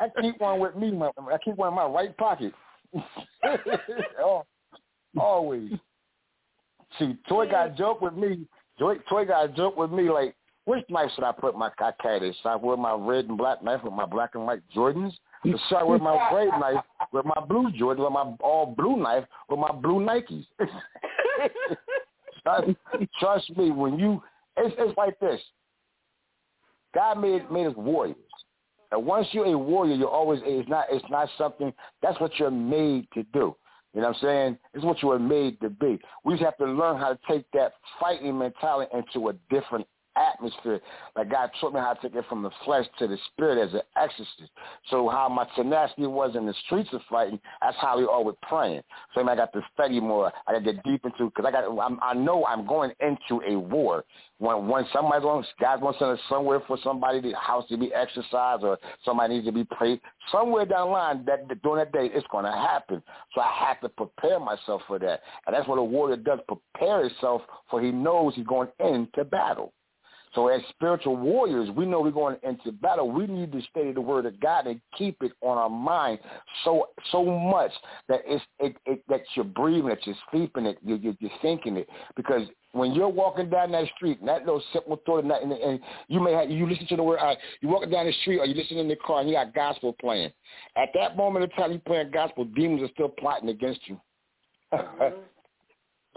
[0.00, 0.90] I keep one with me.
[0.90, 2.52] My, I keep one in my right pocket.
[5.18, 5.72] always.
[6.98, 8.46] See, Toy got a joke with me.
[8.78, 10.34] Toy, Toy got a joke with me like,
[10.68, 11.70] which knife should I put my
[12.02, 12.36] carry?
[12.42, 15.14] Should I wear my red and black knife with my black and white Jordans?
[15.46, 18.98] Or should I wear my gray knife with my blue Jordan, with my all blue
[18.98, 20.44] knife with my blue Nikes?
[22.42, 22.68] trust,
[23.18, 24.22] trust me, when you,
[24.58, 25.40] it's, it's like this.
[26.94, 28.16] God made made us warriors.
[28.92, 32.50] And once you're a warrior, you're always it's not it's not something that's what you're
[32.50, 33.56] made to do.
[33.94, 34.58] You know what I'm saying?
[34.74, 35.98] It's what you were made to be.
[36.24, 39.86] We just have to learn how to take that fighting mentality into a different
[40.18, 40.80] atmosphere.
[41.16, 43.74] Like God taught me how to take it from the flesh to the spirit as
[43.74, 44.50] an exorcist.
[44.90, 48.40] So how my tenacity was in the streets of fighting, that's how we are with
[48.42, 48.82] praying.
[49.14, 50.32] So I got to study more.
[50.46, 53.42] I got to get deep into because I got I'm, I know I'm going into
[53.46, 54.04] a war.
[54.38, 57.76] When when somebody's going, God's going to send us somewhere for somebody the house to
[57.76, 60.00] be exorcised or somebody needs to be prayed.
[60.30, 63.02] Somewhere down the line that during that day it's going to happen.
[63.34, 67.08] So I have to prepare myself for that, and that's what a warrior does: prepare
[67.08, 69.72] himself for he knows he's going into battle.
[70.34, 73.10] So as spiritual warriors, we know we're going into battle.
[73.10, 76.18] We need to study the word of God and keep it on our mind
[76.64, 77.72] so so much
[78.08, 81.88] that it's it, it that you're breathing it, you're sleeping it, you're, you're thinking it.
[82.16, 85.52] Because when you're walking down that street, and that little simple thought, and, that, and,
[85.52, 87.18] and you may have you listen to the word.
[87.18, 89.54] Uh, you're walking down the street, or you listen in the car, and you got
[89.54, 90.30] gospel playing.
[90.76, 94.00] At that moment of time, you playing gospel, demons are still plotting against you.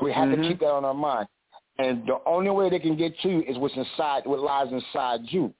[0.02, 0.42] we have mm-hmm.
[0.42, 1.28] to keep that on our mind.
[1.78, 5.22] And the only way they can get to you is what's inside, what lies inside
[5.26, 5.54] you.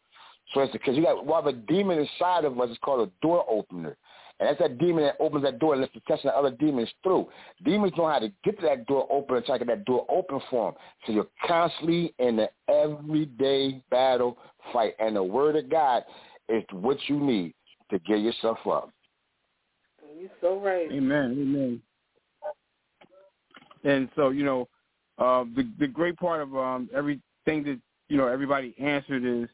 [0.54, 3.46] So it's because you got well, the demon inside of us is called a door
[3.50, 3.98] opener.
[4.40, 6.90] And that's that demon that opens that door and lets the test of other demons
[7.04, 7.28] through.
[7.64, 10.06] Demons know how to get to that door open and try to get that door
[10.10, 10.82] open for them.
[11.06, 14.40] So you're constantly in the everyday battle
[14.74, 14.96] fight.
[15.00, 16.04] And the word of God
[16.50, 17.54] is what you need
[17.92, 18.90] to get yourself up.
[20.20, 20.92] You're so right.
[20.92, 21.38] Amen.
[21.40, 21.82] Amen.
[23.84, 24.68] And so, you know,
[25.18, 29.50] uh, the the great part of um, everything that you know everybody answered is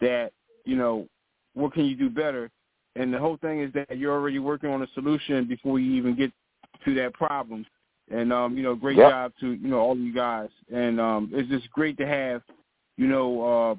[0.00, 0.32] that
[0.64, 1.06] you know
[1.54, 2.50] what can you do better,
[2.96, 6.16] and the whole thing is that you're already working on a solution before you even
[6.16, 6.32] get
[6.84, 7.66] to that problem.
[8.10, 9.10] And um, you know, great yep.
[9.10, 12.42] job to you know all of you guys, and um, it's just great to have
[12.96, 13.74] you know uh,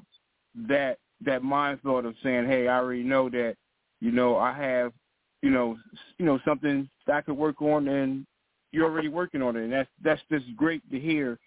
[0.68, 3.56] that that mind thought of saying, hey, I already know that
[4.00, 4.94] you know I have
[5.42, 5.78] you know
[6.18, 8.26] you know something that I could work on, and
[8.72, 11.40] you're already working on it, and that's that's just great to hear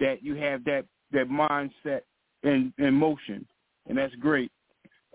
[0.00, 2.02] that you have that that mindset
[2.42, 3.46] in in motion,
[3.88, 4.50] and that's great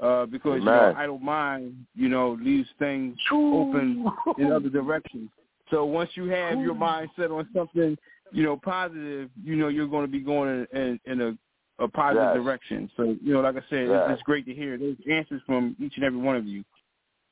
[0.01, 4.05] uh, because you know, idle mind, you know, leaves things open
[4.37, 5.29] in other directions.
[5.71, 7.97] So once you have your mind set on something,
[8.31, 11.87] you know, positive, you know, you're going to be going in, in, in a, a
[11.87, 12.43] positive yes.
[12.43, 12.89] direction.
[12.95, 14.03] So you know, like I said, yes.
[14.05, 16.63] it's, it's great to hear those answers from each and every one of you.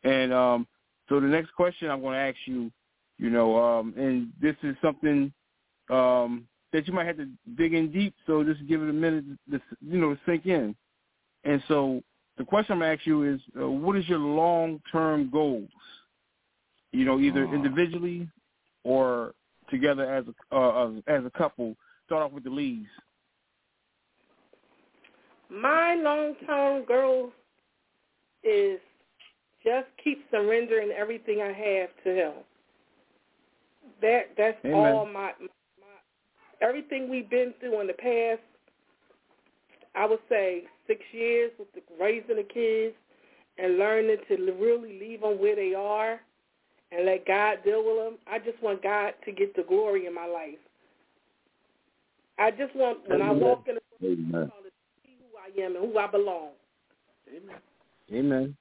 [0.04, 0.68] And um,
[1.08, 2.72] so the next question I'm going to ask you
[3.18, 5.32] you know, um, and this is something
[5.90, 8.14] um, that you might have to dig in deep.
[8.28, 10.76] So just give it a minute, to, you know, to sink in.
[11.44, 12.02] And so
[12.38, 15.70] the question I'm going to ask you is, uh, what is your long-term goals?
[16.92, 18.30] You know, either individually
[18.84, 19.34] or
[19.70, 21.76] together as a uh, as a couple.
[22.06, 22.88] Start off with the leads.
[25.50, 27.32] My long-term goal
[28.44, 28.80] is
[29.64, 32.34] just keep surrendering everything I have to Him.
[34.02, 34.76] That that's Amen.
[34.76, 38.42] all my, my everything we've been through in the past.
[39.96, 42.96] I would say six years with the raising the kids
[43.58, 46.20] and learning to really leave them where they are
[46.92, 48.18] and let God deal with them.
[48.28, 50.60] I just want God to get the glory in my life.
[52.38, 53.44] I just want when Amen.
[53.44, 54.70] I walk in the room, to
[55.04, 56.50] see who I am and who I belong.
[57.30, 57.56] Amen.
[58.14, 58.58] Amen.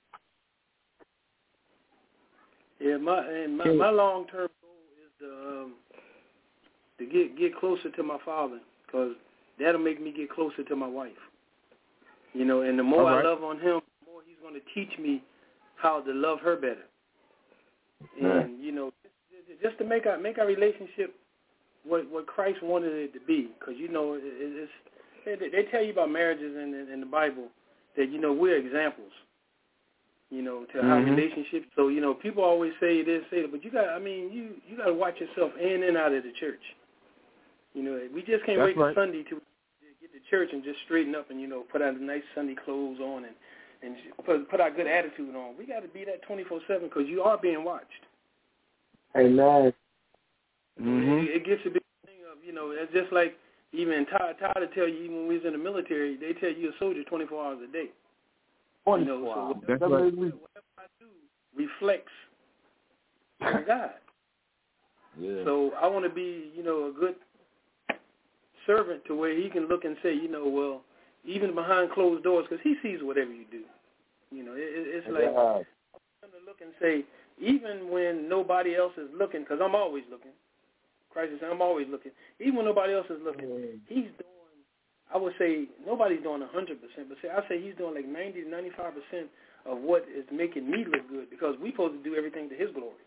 [2.80, 4.63] Yeah, my and my, my long term to
[5.24, 5.72] um,
[6.98, 9.12] to get get closer to my father because
[9.58, 11.12] that'll make me get closer to my wife.
[12.32, 13.24] You know, and the more right.
[13.24, 15.22] I love on him, the more he's going to teach me
[15.76, 16.84] how to love her better.
[18.20, 18.92] And you know,
[19.62, 21.14] just to make our make our relationship
[21.84, 24.72] what what Christ wanted it to be, because you know, it, it's
[25.24, 27.48] they, they tell you about marriages in, in the Bible
[27.96, 29.12] that you know we're examples
[30.30, 30.88] you know, to mm-hmm.
[30.88, 31.66] how relationships.
[31.76, 33.88] So you know, people always say this, say that, but you got.
[33.88, 36.62] I mean, you you got to watch yourself in and out of the church.
[37.74, 38.94] You know, we just can't That's wait right.
[38.94, 39.40] for Sunday to
[40.00, 42.56] get to church and just straighten up and you know put on the nice Sunday
[42.64, 43.34] clothes on and
[43.82, 45.56] and put put our good attitude on.
[45.58, 48.04] We got to be that twenty four seven because you are being watched.
[49.16, 49.72] Amen.
[50.80, 51.30] Mm-hmm.
[51.30, 52.70] It, it gets a big thing of you know.
[52.70, 53.36] It's just like
[53.72, 56.50] even Todd Todd to tell you even when we was in the military, they tell
[56.50, 57.90] you a soldier twenty four hours a day.
[58.86, 60.40] You know, so whatever, whatever
[60.78, 61.06] I do
[61.56, 62.12] reflects
[63.40, 63.90] on God.
[65.18, 65.44] Yeah.
[65.44, 67.14] So I want to be, you know, a good
[68.66, 70.82] servant to where he can look and say, you know, well,
[71.24, 73.62] even behind closed doors, because he sees whatever you do.
[74.30, 75.62] You know, it, it's like yeah.
[76.28, 77.04] to look and say,
[77.40, 80.32] even when nobody else is looking, because I'm always looking.
[81.10, 82.12] Christ is saying, I'm always looking.
[82.40, 83.78] Even when nobody else is looking, mm.
[83.88, 84.33] he's doing
[85.12, 88.08] I would say nobody's doing a hundred percent, but say I say he's doing like
[88.08, 89.28] ninety to ninety five percent
[89.66, 92.70] of what is making me look good because we supposed to do everything to His
[92.72, 93.02] glory.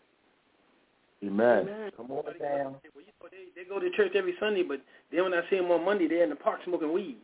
[1.24, 1.68] Amen.
[1.68, 1.90] Amen.
[1.96, 2.76] Come on down.
[2.94, 4.80] Well, you know, they, they go to church every Sunday, but
[5.12, 7.16] then when I see them on Monday, they're in the park smoking weed.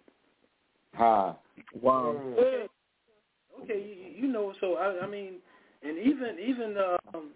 [0.94, 1.36] Ha.
[1.80, 2.16] Wow.
[2.18, 2.32] Mm.
[2.32, 2.66] Okay,
[3.62, 4.52] okay, you, you know.
[4.60, 5.34] So I, I mean,
[5.82, 6.76] and even even
[7.14, 7.30] um,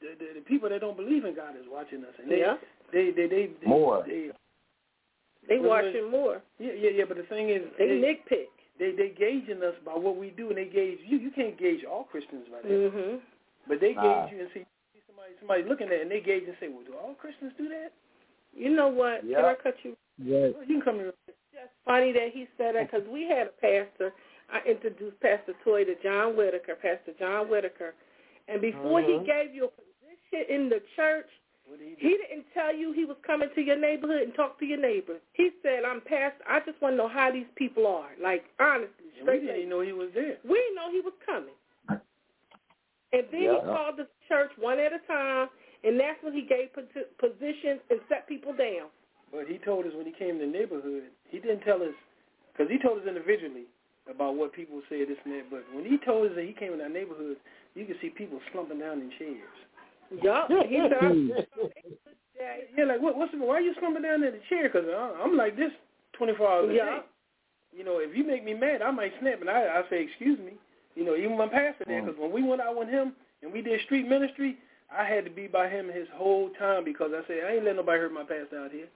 [0.00, 2.56] the, the the people that don't believe in God is watching us, and they Yeah.
[2.92, 4.04] they they they, they More.
[4.06, 4.30] They,
[5.50, 6.40] They Well, watching more.
[6.62, 7.04] yeah, yeah, yeah.
[7.10, 8.48] But the thing is, They they nitpick.
[8.78, 11.18] they they gauging us by what we do, and they gauge you.
[11.18, 13.20] You can't gauge all Christians by that, Mhm.
[13.66, 14.00] but they Nah.
[14.28, 16.68] gauge you and see see somebody somebody looking at, it and they gauge and say,
[16.68, 17.92] well, do all Christians do that?
[18.54, 19.24] You know what?
[19.24, 19.36] Yeah.
[19.42, 19.96] Can I cut you?
[20.20, 20.54] Right.
[20.54, 21.12] Well, you can come here.
[21.52, 24.14] Just funny that he said that because we had a pastor.
[24.52, 27.94] I introduced Pastor Toy to John Whitaker, Pastor John Whitaker,
[28.48, 29.24] and before he Mhm.
[29.26, 31.28] gave you a position in the church,
[31.70, 32.02] What do you do?
[32.02, 35.22] he didn't tell you he was coming to your neighborhood and talk to your neighbor.
[35.34, 36.42] He said, "I'm pastor.
[36.50, 38.10] I just want to know how these people are.
[38.20, 40.38] Like honestly, And we didn't even know he was there.
[40.42, 41.54] We didn't know he was coming."
[43.12, 43.54] And then Yeah.
[43.54, 45.48] he called the church one at a time,
[45.84, 48.90] and that's when he gave posi- positions and set people down.
[49.30, 51.94] But he told us when he came to the neighborhood, he didn't tell us,
[52.52, 53.66] because he told us individually
[54.08, 55.50] about what people say this and that.
[55.50, 57.38] But when he told us that he came in our neighborhood,
[57.74, 59.54] you could see people slumping down in chairs.
[60.22, 60.48] Yup.
[60.68, 61.28] He said, hmm.
[62.76, 63.16] Yeah, like what?
[63.16, 64.68] What's the, why are you slumping down in the chair?
[64.68, 64.86] Because
[65.22, 65.72] I'm like this
[66.16, 66.84] 24 hours a Yeah.
[66.84, 66.98] day.
[67.76, 70.38] You know, if you make me mad, I might snap, and I I say excuse
[70.38, 70.54] me.
[70.96, 72.06] You know, even my pastor there, hmm.
[72.06, 74.56] because when we went out with him and we did street ministry,
[74.90, 77.76] I had to be by him his whole time because I said I ain't letting
[77.76, 78.88] nobody hurt my pastor out here,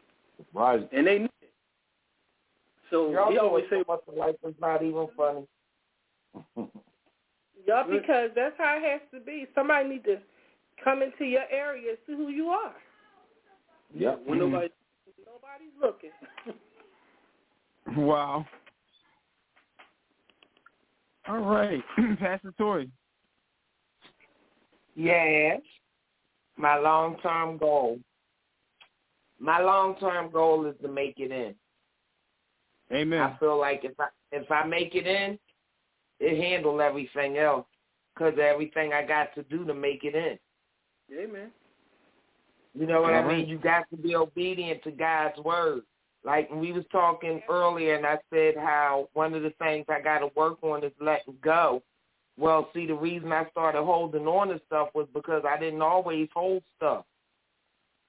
[0.53, 0.89] Right.
[0.93, 1.51] and they knew it.
[2.91, 5.47] So Y'all he always say, much life is not even funny.
[7.67, 9.47] Yup, because that's how it has to be.
[9.55, 10.19] Somebody need to
[10.83, 12.75] come into your area and see who you are.
[13.95, 14.17] Yeah.
[14.25, 14.53] when mm-hmm.
[14.53, 14.69] nobody
[15.27, 16.11] Nobody's looking.
[17.99, 18.47] Wow.
[21.29, 21.83] All right,
[22.19, 22.89] Pastor Toy.
[24.97, 25.61] Yes.
[26.57, 27.99] My long term goal.
[29.39, 31.55] My long term goal is to make it in.
[32.91, 33.21] Amen.
[33.21, 35.39] I feel like if I if I make it in,
[36.21, 37.67] it handle everything else
[38.15, 40.39] because everything I got to do to make it in.
[41.15, 41.51] Yeah, man.
[42.79, 43.49] You know what I mean?
[43.49, 45.83] You got to be obedient to God's word.
[46.25, 50.21] Like we was talking earlier, and I said how one of the things I got
[50.21, 51.83] to work on is letting go.
[52.37, 56.29] Well, see, the reason I started holding on to stuff was because I didn't always
[56.35, 57.05] hold stuff.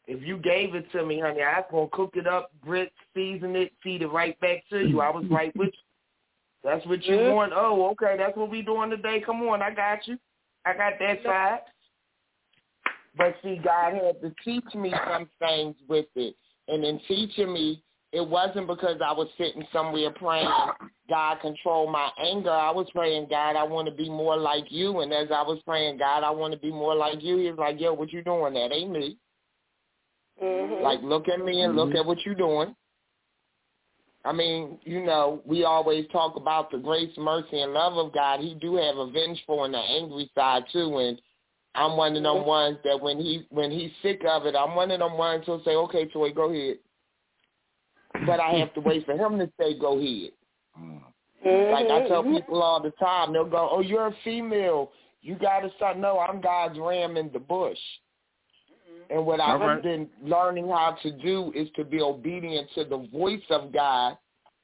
[0.08, 3.56] If you gave it to me, honey, I was gonna cook it up, grit, season
[3.56, 5.02] it, feed it right back to you.
[5.02, 5.84] I was right with you.
[6.64, 7.32] That's what you Yeah.
[7.32, 7.54] want.
[7.54, 9.20] Oh, okay, that's what we doing today.
[9.22, 10.18] Come on, I got you.
[10.66, 11.62] I got that side.
[13.18, 16.36] But see, God had to teach me some things with it.
[16.68, 20.50] And in teaching me, it wasn't because I was sitting somewhere praying,
[21.10, 22.52] God control my anger.
[22.52, 25.02] I was praying, God, I want to be more like you.
[25.02, 27.60] And as I was praying, God, I want to be more like you, he was
[27.60, 28.54] like, yo, what you doing?
[28.54, 29.18] That ain't me.
[30.42, 30.84] Mm-hmm.
[30.84, 32.76] Like, look at me and look at what you're doing.
[34.26, 38.40] I mean, you know, we always talk about the grace, mercy, and love of God.
[38.40, 41.22] He do have a vengeful and an angry side too, and
[41.76, 44.92] I'm one of them ones that when he when he's sick of it, I'm one
[44.92, 46.78] of them ones who'll say, "Okay, Toy, go ahead,"
[48.26, 50.32] but I have to wait for him to say, "Go ahead."
[50.80, 51.72] Mm-hmm.
[51.72, 54.92] Like I tell people all the time, they'll go, "Oh, you're a female.
[55.22, 57.78] You got to start." No, I'm God's ram in the bush.
[58.72, 59.18] Mm-hmm.
[59.18, 59.84] And what I've All right.
[59.84, 64.18] been learning how to do is to be obedient to the voice of God,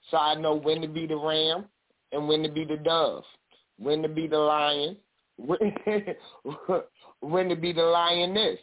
[0.09, 1.65] so I know when to be the ram
[2.11, 3.23] and when to be the dove,
[3.77, 4.97] when to be the lion,
[5.37, 5.59] when,
[7.21, 8.59] when to be the lioness.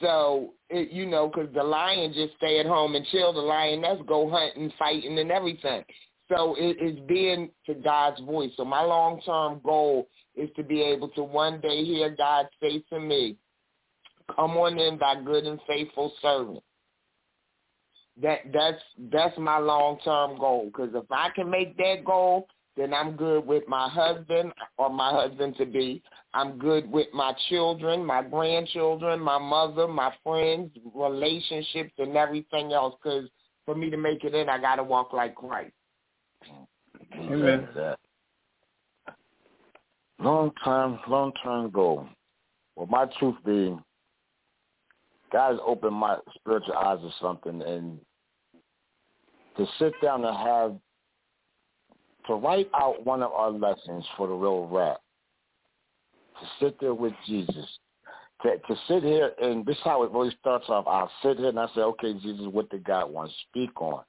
[0.00, 3.32] So it, you know, because the lion just stay at home and chill.
[3.32, 5.84] The lioness go hunting, fighting, and everything.
[6.28, 8.50] So it is being to God's voice.
[8.56, 12.82] So my long term goal is to be able to one day hear God say
[12.90, 13.36] to me,
[14.34, 16.62] "Come on in, thy good and faithful servant."
[18.20, 18.82] That that's
[19.12, 20.66] that's my long term goal.
[20.66, 25.10] Because if I can make that goal, then I'm good with my husband or my
[25.12, 26.02] husband to be.
[26.36, 32.94] I'm good with my children, my grandchildren, my mother, my friends, relationships, and everything else.
[33.02, 33.26] Because
[33.64, 35.72] for me to make it in, I got to walk like Christ.
[37.14, 37.66] Amen.
[40.18, 42.06] Long time, long time ago.
[42.76, 43.82] Well, my truth being,
[45.32, 47.98] God has opened my spiritual eyes to something, and
[49.56, 50.76] to sit down and have
[52.26, 54.98] to write out one of our lessons for the real rap.
[56.40, 57.66] To sit there with Jesus.
[58.42, 60.86] To, to sit here, and this is how it really starts off.
[60.86, 64.02] I'll sit here and I say, okay, Jesus, what did God want to speak on?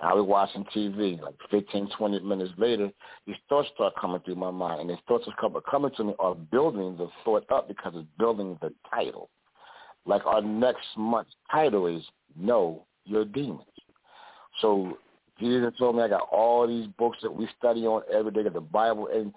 [0.00, 1.20] I was watching TV.
[1.20, 2.90] Like 15, 20 minutes later,
[3.26, 6.34] these thoughts start coming through my mind, and these thoughts are coming to me are
[6.34, 9.28] building the thought up because it's building the title.
[10.06, 12.02] Like our next month's title is
[12.36, 13.62] "Know Your Demons."
[14.60, 14.98] So
[15.38, 18.54] Jesus told me I got all these books that we study on every day, of
[18.54, 19.32] the Bible, and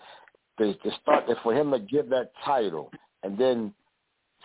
[0.58, 2.92] they, they start for him to give that title,
[3.24, 3.74] and then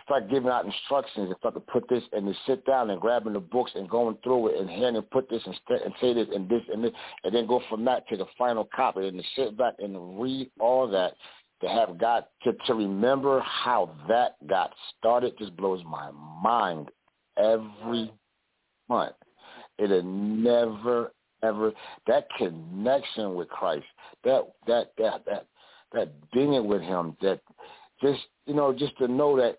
[0.09, 3.33] start giving out instructions and start to put this and to sit down and grabbing
[3.33, 6.13] the books and going through it and here and put this and, st- and say
[6.13, 6.91] this and this and this
[7.23, 10.49] and then go from that to the final copy and to sit back and read
[10.59, 11.13] all that
[11.61, 16.09] to have got to, to remember how that got started just blows my
[16.41, 16.89] mind
[17.37, 18.11] every
[18.87, 19.15] month.
[19.77, 21.11] It'll never
[21.43, 21.71] ever
[22.07, 23.85] that connection with Christ,
[24.23, 25.45] that that that that
[25.93, 27.41] that being with him, that
[28.01, 29.57] just you know, just to know that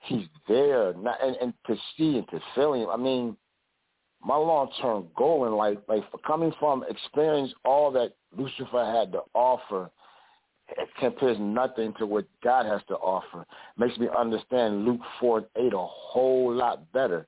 [0.00, 2.88] he's there, not, and, and to see and to feel him.
[2.88, 3.36] I mean,
[4.24, 9.20] my long term goal in life, like coming from experience all that Lucifer had to
[9.34, 9.90] offer,
[10.76, 13.44] it compares nothing to what God has to offer.
[13.76, 17.26] Makes me understand Luke four eight a whole lot better.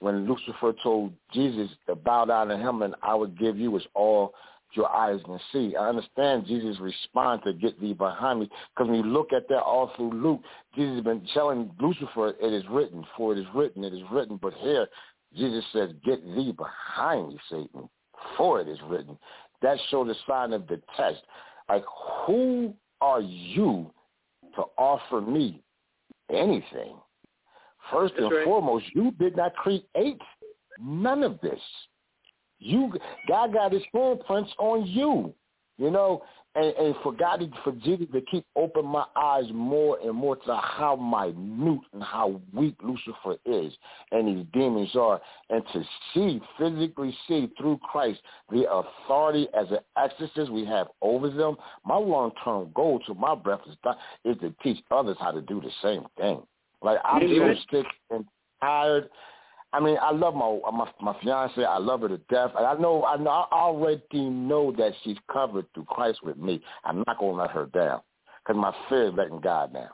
[0.00, 3.84] When Lucifer told Jesus to bow down to him and I would give you is
[3.94, 4.34] all
[4.74, 5.76] your eyes can see.
[5.76, 9.62] I understand Jesus' response to get thee behind me because when you look at that
[9.62, 10.40] all through Luke,
[10.74, 14.38] Jesus has been telling Lucifer, it is written, for it is written, it is written.
[14.40, 14.86] But here,
[15.36, 17.88] Jesus says, get thee behind me, Satan,
[18.36, 19.18] for it is written.
[19.62, 21.20] That showed the sign of the test.
[21.68, 21.84] Like,
[22.26, 23.90] who are you
[24.56, 25.62] to offer me
[26.30, 26.96] anything?
[27.90, 28.44] First That's and right.
[28.44, 30.20] foremost, you did not create
[30.80, 31.60] none of this.
[32.62, 32.92] You
[33.28, 35.34] God got his fingerprints on you.
[35.78, 36.22] You know,
[36.54, 40.36] and, and for God to, for Jesus to keep open my eyes more and more
[40.36, 43.72] to how minute and how weak Lucifer is
[44.10, 45.82] and these demons are, and to
[46.12, 51.56] see, physically see through Christ the authority as an exorcist we have over them.
[51.84, 53.76] My long-term goal to my breath is,
[54.24, 56.42] is to teach others how to do the same thing.
[56.82, 58.26] Like I'm so sick and
[58.60, 59.08] tired
[59.72, 61.64] I mean, I love my my my fiance.
[61.64, 62.50] I love her to death.
[62.56, 66.62] And I know I know I already know that she's covered through Christ with me.
[66.84, 68.00] I'm not gonna let her down
[68.44, 69.90] because my fear is letting God down.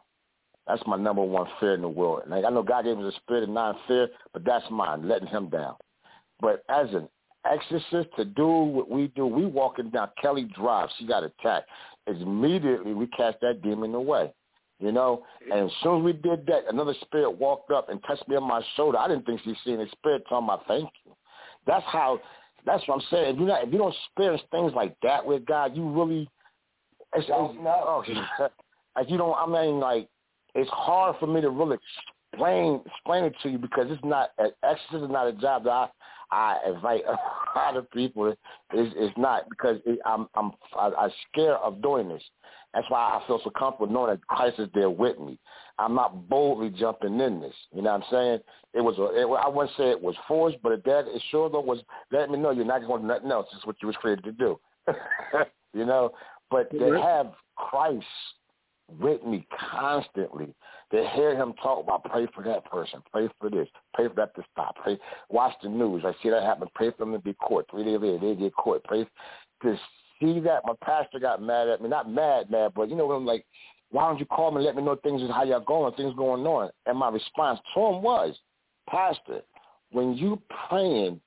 [0.67, 2.23] That's my number one fear in the world.
[2.25, 5.49] And I know God gave us a spirit of non-fear, but that's mine, letting him
[5.49, 5.77] down.
[6.41, 7.09] But as an
[7.51, 10.91] exorcist to do what we do, we walking down Kelly Drive.
[10.99, 11.69] She got attacked.
[12.07, 14.33] Immediately we cast that demon away.
[14.81, 18.29] You know, and as soon as we did that, another spirit walked up and touched
[18.29, 18.99] me on my shoulder.
[18.99, 21.13] I didn't think she'd seen a spirit talking about thank you.
[21.67, 22.21] That's how.
[22.65, 23.35] That's what I'm saying.
[23.35, 26.29] If you not, if you don't experience things like that with God, you really.
[27.15, 28.05] It's, it's, oh,
[28.97, 29.37] like you don't.
[29.37, 30.09] I mean, like
[30.55, 31.79] it's hard for me to really
[32.33, 34.31] explain explain it to you because it's not.
[34.63, 35.89] Exorcism is not a job that I
[36.31, 37.17] I invite a
[37.59, 38.27] lot of people.
[38.29, 38.39] It's,
[38.73, 42.23] it's not because it, I'm I'm I, I'm scared of doing this.
[42.75, 45.39] That's why I feel so comfortable knowing that Christ is there with me.
[45.79, 47.55] I'm not boldly jumping in this.
[47.73, 48.39] You know what I'm saying?
[48.75, 51.49] It was a, it, I wouldn't say it was forced, but it, that, it sure
[51.49, 51.81] though was
[52.13, 53.47] letting me know you're not going to nothing else.
[53.57, 54.61] It's what you was created to do.
[55.75, 56.13] you know,
[56.51, 56.95] but Mm-hmm.
[56.95, 58.07] to have Christ
[59.01, 60.55] with me constantly,
[60.91, 64.35] to hear him talk about pray for that person, pray for this, pray for that
[64.35, 64.99] to stop, pray,
[65.29, 66.05] watch the news.
[66.07, 66.69] I see that happen.
[66.75, 67.67] Pray for them to be caught.
[67.71, 68.83] Three days later, they get caught.
[68.85, 69.07] Pray
[69.63, 69.79] to
[70.21, 70.63] see that.
[70.67, 73.45] My pastor got mad at me, not mad, mad, but you know, what I'm like,
[73.91, 76.15] why don't you call me and let me know things is how y'all going, things
[76.17, 76.71] going on?
[76.87, 78.37] And my response to him was,
[78.89, 79.41] Pastor,
[79.93, 81.21] when you praying,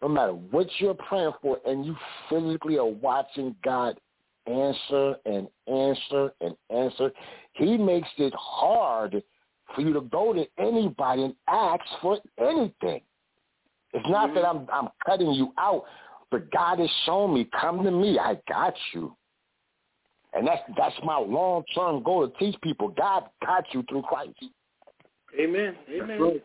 [0.00, 1.96] no matter what you're praying for, and you
[2.28, 3.98] physically are watching God
[4.46, 7.12] answer and answer and answer,
[7.52, 9.22] he makes it hard
[9.74, 13.00] for you to go to anybody and ask for anything.
[13.92, 14.70] It's not that mm-hmm.
[14.70, 15.84] I'm I'm cutting you out,
[16.30, 19.16] but God has shown me, come to me, I got you.
[20.32, 22.88] And that's that's my long term goal to teach people.
[22.88, 24.38] God got you through Christ.
[25.38, 25.74] Amen.
[25.90, 26.22] Amen.
[26.22, 26.44] right.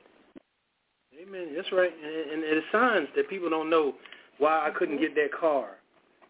[1.22, 1.54] Amen.
[1.56, 1.92] That's right.
[2.04, 3.94] And, and it's signs that people don't know
[4.40, 5.78] why I couldn't get that car,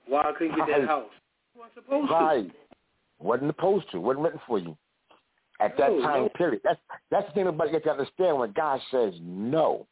[0.07, 1.09] why I couldn't get that house.
[1.55, 2.51] Well, I'm supposed to.
[3.19, 4.01] Wasn't supposed to.
[4.01, 4.77] Wasn't written for you.
[5.61, 6.29] At that No, time no.
[6.29, 6.61] period.
[6.63, 6.79] That's
[7.09, 9.87] that's the thing about you got to understand when God says no.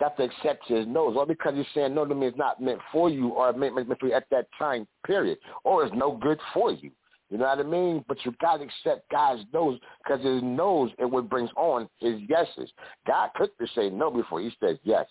[0.00, 1.16] Got to accept his no's.
[1.16, 4.00] All because he's saying no to me is not meant for you or meant, meant
[4.00, 5.38] for you at that time period.
[5.62, 6.90] Or it's no good for you.
[7.30, 8.04] You know what I mean?
[8.08, 12.20] But you got to accept God's no's because his no's is what brings on his
[12.28, 12.72] yeses.
[13.06, 15.06] God could just say no before he says yes.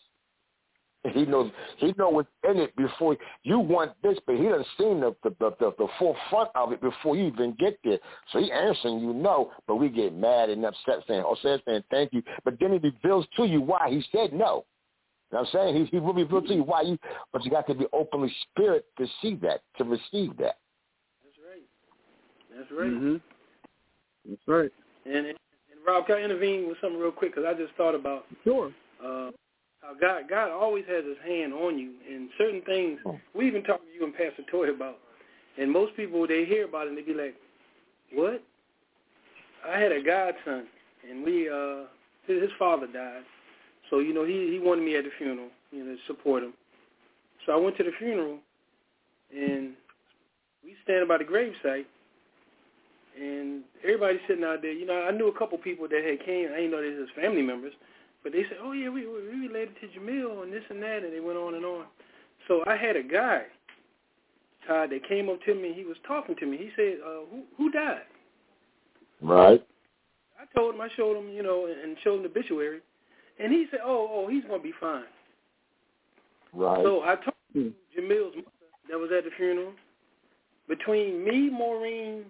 [1.13, 5.15] He knows he know what's in it before you want this, but he doesn't the
[5.23, 7.99] the, the the the forefront of it before you even get there.
[8.33, 11.85] So he answering you no, but we get mad and upset saying, "Oh, says saying
[11.89, 14.65] thank you," but then he reveals to you why he said no.
[15.31, 15.85] You know what I'm saying?
[15.85, 16.97] He, he will reveal to you why you,
[17.31, 20.57] but you got to be openly spirit to see that, to receive that.
[21.23, 22.57] That's right.
[22.57, 22.89] That's right.
[22.89, 23.15] Mm-hmm.
[24.27, 24.71] That's right.
[25.05, 27.35] And, and, and Rob, can I intervene with something real quick?
[27.35, 28.71] Because I just thought about Sure.
[29.03, 29.29] uh,
[29.81, 32.99] how God God always has His hand on you, and certain things
[33.35, 34.97] we even talked to you and Pastor Toy about,
[35.59, 37.35] and most people they hear about it and they be like,
[38.13, 38.43] "What?"
[39.67, 40.67] I had a godson,
[41.09, 41.85] and we uh,
[42.27, 43.23] his, his father died,
[43.89, 46.53] so you know he he wanted me at the funeral, you know, to support him.
[47.45, 48.37] So I went to the funeral,
[49.35, 49.73] and
[50.63, 51.85] we standing by the gravesite,
[53.19, 54.71] and everybody sitting out there.
[54.71, 56.49] You know, I knew a couple people that had came.
[56.53, 57.73] I didn't know they was his family members,
[58.23, 61.13] but they said, "Oh yeah, we we related to Jamil and this and that," and
[61.13, 61.85] they went on and on.
[62.47, 63.43] So I had a guy,
[64.67, 65.73] Todd, that came up to me.
[65.73, 66.57] He was talking to me.
[66.57, 68.05] He said, uh, "Who who died?"
[69.21, 69.65] Right.
[70.39, 70.81] I told him.
[70.81, 72.79] I showed him, you know, and showed him the obituary,
[73.39, 75.05] and he said, "Oh, oh, he's gonna be fine."
[76.53, 76.83] Right.
[76.83, 78.47] So I told him Jamil's mother
[78.89, 79.73] that was at the funeral.
[80.67, 82.25] Between me, Maureen,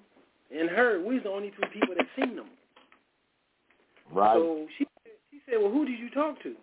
[0.55, 2.47] and her, we was the only three people that seen them.
[4.13, 4.35] right.
[4.35, 4.87] So she
[5.31, 6.55] she said, "Well, who did you talk to?"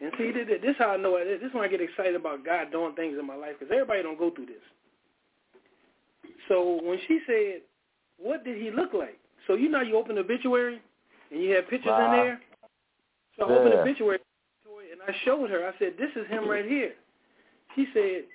[0.00, 1.26] And see, this, this is how I know it.
[1.40, 4.02] This is when I get excited about God doing things in my life because everybody
[4.02, 4.64] don't go through this.
[6.48, 7.60] So when she said,
[8.18, 10.80] "What did he look like?" So you know, you open the obituary
[11.30, 12.40] and you have pictures in there.
[13.40, 13.82] So I opened the Yeah.
[13.82, 14.20] obituary
[14.92, 15.66] and I showed her.
[15.66, 16.94] I said, "This is him right here."
[17.74, 18.26] She said,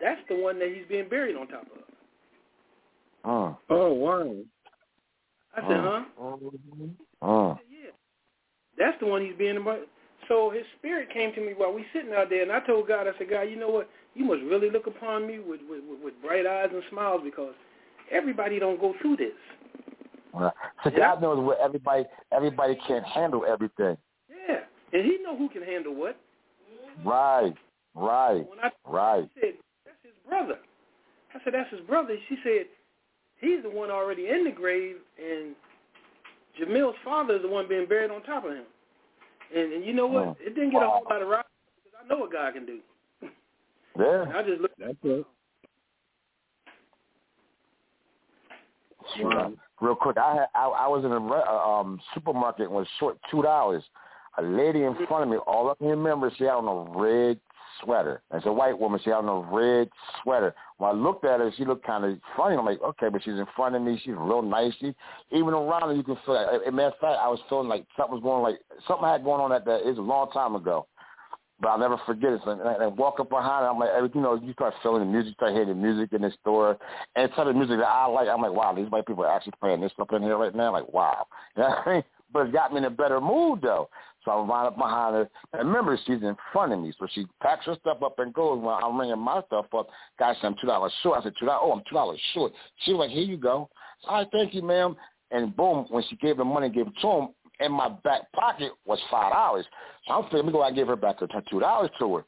[0.00, 1.78] "That's the one that he's being buried on top of."
[3.24, 4.36] Uh, Oh wow.
[5.54, 6.28] I said, uh, "Huh?"
[7.22, 7.90] uh, Yeah,
[8.76, 9.86] that's the one he's being about.
[10.28, 13.06] So his spirit came to me while we sitting out there, and I told God,
[13.08, 13.88] I said, God, you know what?
[14.14, 17.54] You must really look upon me with with, with, with bright eyes and smiles because
[18.10, 19.38] everybody don't go through this.
[20.32, 23.96] So God knows what everybody everybody can't handle everything.
[24.28, 24.60] Yeah,
[24.92, 26.16] and He know who can handle what.
[27.04, 27.54] Right.
[27.94, 28.48] Right.
[28.48, 29.28] When I Right.
[29.34, 29.54] she said
[29.84, 30.58] that's his brother,
[31.34, 32.16] I said that's his brother.
[32.28, 32.66] She said
[33.40, 35.54] he's the one already in the grave, and
[36.58, 38.64] Jamil's father is the one being buried on top of him.
[39.54, 40.24] And, and you know what?
[40.24, 40.36] Mm.
[40.40, 41.46] It didn't get a whole lot of rock
[41.84, 42.78] because I know what God can do.
[43.96, 44.38] And Yeah.
[44.38, 44.78] I just looked.
[44.78, 45.26] That's it.
[49.80, 52.86] Real quick, I had I, I was in a re- uh, um supermarket and was
[52.98, 53.82] short two dollars.
[54.38, 57.40] A lady in front of me, all up in remember, she had on a red
[57.82, 58.22] sweater.
[58.32, 59.00] It's a white woman.
[59.02, 59.88] She had on a red
[60.22, 60.54] sweater.
[60.78, 62.56] When I looked at her, she looked kind of funny.
[62.56, 64.00] I'm like, okay, but she's in front of me.
[64.04, 64.72] She's real nice.
[64.80, 64.94] She,
[65.32, 66.34] even around her, you can feel.
[66.34, 69.04] Like, as a matter of fact, I was feeling like something was going like something
[69.04, 69.80] I had going on at that.
[69.80, 70.86] It was a long time ago.
[71.60, 72.40] But I'll never forget it.
[72.44, 73.70] So, and I walk up behind her.
[73.70, 76.32] I'm like, you know, you start feeling the music, start hearing the music in the
[76.40, 76.78] store,
[77.16, 78.28] and it's of music that I like.
[78.28, 80.72] I'm like, wow, these white people are actually playing this stuff in here right now.
[80.72, 81.26] Like, wow.
[81.56, 82.04] You know what I mean?
[82.32, 83.88] But it got me in a better mood though.
[84.24, 85.30] So I run up behind her.
[85.52, 88.62] And remember, she's in front of me, so she packs her stuff up and goes.
[88.62, 89.88] When I'm ringing my stuff up,
[90.18, 91.20] guy said I'm two dollars short.
[91.20, 91.62] I said two dollars.
[91.64, 92.52] Oh, I'm two dollars short.
[92.84, 93.68] She was like, here you go.
[94.06, 94.96] All right, thank you, ma'am.
[95.30, 97.28] And boom, when she gave the money, gave it to him.
[97.60, 99.66] In my back pocket was five dollars.
[100.06, 102.16] So I'm thinking, let me go out and give her back her two dollars to
[102.16, 102.24] her.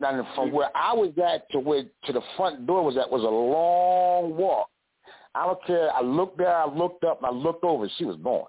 [0.00, 3.22] Now, from where I was at to where to the front door was at was
[3.22, 4.68] a long walk.
[5.34, 5.92] I don't care.
[5.92, 7.88] I looked there, I looked up, and I looked over.
[7.98, 8.46] She was gone.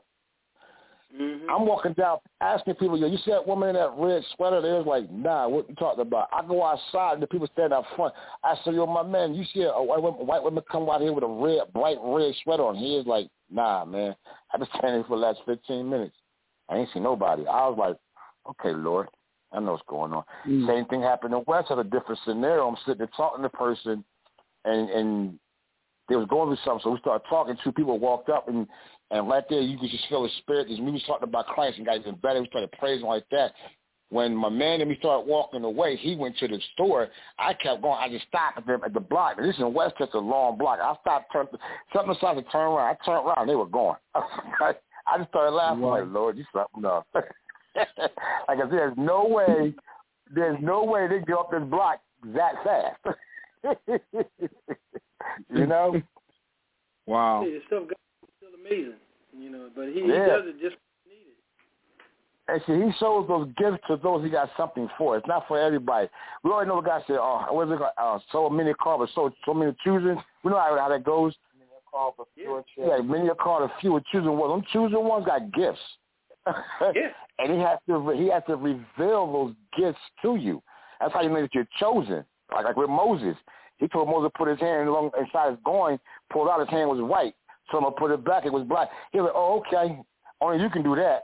[1.20, 1.50] Mm-hmm.
[1.50, 4.62] I'm walking down, asking people, yo, you see that woman in that red sweater?
[4.62, 6.28] They was like, nah, what you talking about?
[6.34, 8.14] I go outside, and the people stand out front.
[8.44, 11.14] I say, yo, my man, you see a white woman, white woman come out here
[11.14, 12.76] with a red, bright red sweater on?
[12.76, 14.16] He is like, nah, man.
[14.54, 16.16] I've been standing here for the last 15 minutes.
[16.70, 17.46] I ain't seen nobody.
[17.46, 17.98] I was like,
[18.52, 19.08] okay, Lord,
[19.52, 20.24] I know what's going on.
[20.48, 20.68] Mm.
[20.68, 21.70] Same thing happened in West.
[21.70, 22.68] Had a different scenario.
[22.68, 24.04] I'm sitting there talking to the person,
[24.66, 25.40] and and
[26.10, 26.82] they was going through something.
[26.84, 27.56] So we started talking.
[27.64, 28.68] Two people walked up, and
[29.12, 30.68] and right there you could just feel the spirit.
[30.68, 32.42] Because we was talking about Christ and got even better.
[32.42, 33.54] We started praising like that.
[34.10, 37.08] When my man and me started walking away, he went to the store.
[37.40, 37.98] I kept going.
[38.00, 39.38] I just stopped at the, at the block.
[39.38, 40.80] This is in West, just a long block.
[40.80, 41.50] I stopped, turned,
[41.92, 42.96] something decided to turn around.
[42.96, 43.48] I turned around.
[43.48, 43.98] They were gone.
[44.16, 46.00] I just started laughing Wow.
[46.00, 47.06] like, Lord, you something else.
[47.16, 47.28] like
[47.76, 49.74] I said, there's no way,
[50.34, 52.00] there's no way they get up this block
[52.34, 53.18] that fast.
[55.54, 56.02] you know?
[57.08, 57.44] Wow.
[57.46, 59.00] Yeah, stuff God is still amazing,
[59.38, 59.70] you know.
[59.76, 60.80] But he, he does it just needed.
[62.48, 65.18] And see, he shows those gifts to those he got something for.
[65.18, 66.08] It's not for everybody.
[66.44, 67.92] We already know what God said, oh, what's it called?
[67.98, 70.22] Uh, so many called, but so, so many choosing.
[70.44, 71.34] We know how, how that goes.
[72.36, 72.62] Yeah.
[72.78, 74.52] Yeah, many are called, a few are choosing ones.
[74.52, 75.80] Them choosing ones got gifts.
[76.46, 77.10] Yeah.
[77.40, 80.62] and he has to he has to reveal those gifts to you.
[81.00, 82.24] That's how you know that you're chosen.
[82.54, 83.36] Like like with Moses,
[83.78, 86.00] he told Moses to put his hand along inside his groin,
[86.32, 87.34] pulled out his hand was white.
[87.72, 88.90] So I'm gonna put it back, it was black.
[89.12, 90.00] He was like, oh okay.
[90.42, 91.24] Only you can do that.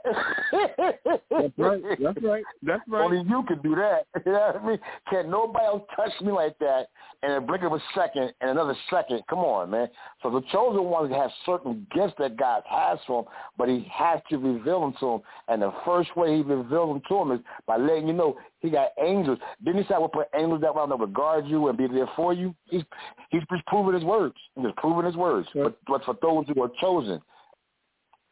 [1.30, 1.82] That's right.
[2.02, 2.44] That's right.
[2.62, 3.04] That's right.
[3.04, 4.06] Only you can do that.
[4.24, 4.78] You know what I mean?
[5.10, 6.86] Can't nobody else touch me like that
[7.22, 9.22] And in a blink of a second and another second.
[9.28, 9.88] Come on, man.
[10.22, 14.20] So the chosen ones have certain gifts that God has for them, but he has
[14.30, 15.20] to reveal them to them.
[15.48, 18.70] And the first way he reveals them to them is by letting you know he
[18.70, 19.38] got angels.
[19.64, 22.32] Didn't he say I will put angels that will guard you and be there for
[22.32, 22.54] you?
[22.70, 22.82] He's
[23.30, 24.36] he's just proving his words.
[24.54, 25.48] He's just proving his words.
[25.54, 27.20] But, but for those who are chosen,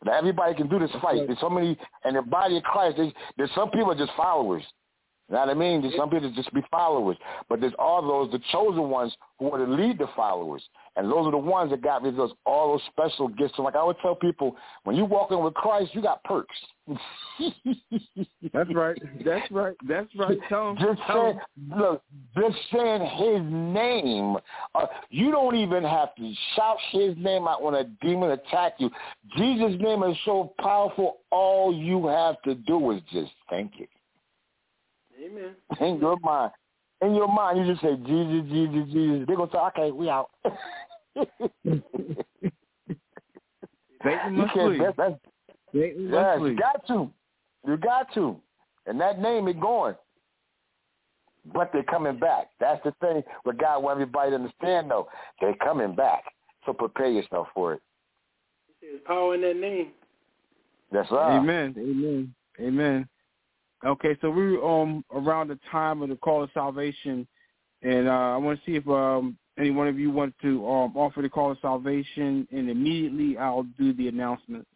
[0.04, 1.20] now, everybody can do this fight.
[1.26, 4.62] There's so many, and the body of Christ, there's, there's some people are just followers.
[5.30, 5.80] You know what I mean?
[5.80, 7.16] There's some people just be followers.
[7.48, 10.60] But there's all those, the chosen ones who are to lead the followers.
[10.96, 13.54] And those are the ones that got me those all those special gifts.
[13.56, 16.56] So like I would tell people, when you walk in with Christ, you got perks.
[18.52, 19.00] That's right.
[19.24, 19.76] That's right.
[19.88, 20.38] That's right.
[20.48, 20.78] Tell him.
[20.78, 21.38] Just saying,
[21.76, 22.02] look,
[22.36, 24.36] just saying his name.
[24.74, 28.90] Uh, you don't even have to shout his name out when a demon attack you.
[29.36, 31.18] Jesus' name is so powerful.
[31.30, 33.88] All you have to do is just think it.
[35.22, 35.54] Amen.
[35.80, 36.52] In your mind,
[37.02, 39.26] in your mind, you just say Jesus, Jesus, Jesus.
[39.26, 40.30] They're gonna say, okay, we out.
[44.02, 44.76] Satan you must can't.
[44.76, 44.78] flee.
[44.78, 45.14] That's, that's
[45.72, 47.10] Satan must Yes, you got to.
[47.66, 48.36] You got to.
[48.86, 49.94] And that name is going.
[51.52, 52.48] But they're coming back.
[52.58, 55.08] That's the thing what God wants everybody to understand, though.
[55.40, 56.24] They're coming back.
[56.66, 57.82] So prepare yourself for it.
[58.80, 59.88] There's power in that name.
[60.92, 61.38] That's right.
[61.38, 61.74] Amen.
[61.78, 62.34] Amen.
[62.60, 63.08] Amen.
[63.84, 67.26] Okay, so we're um around the time of the call of salvation,
[67.82, 70.96] and uh, I want to see if um any one of you want to um
[70.96, 74.68] offer the call of salvation, and immediately I'll do the announcements.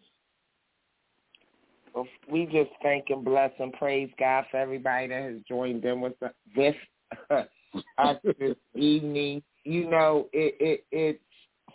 [1.95, 6.01] Well, we just thank and bless and praise God for everybody that has joined in
[6.01, 6.15] with
[6.57, 6.75] this
[7.31, 9.43] us this evening.
[9.65, 11.23] You know, it, it it's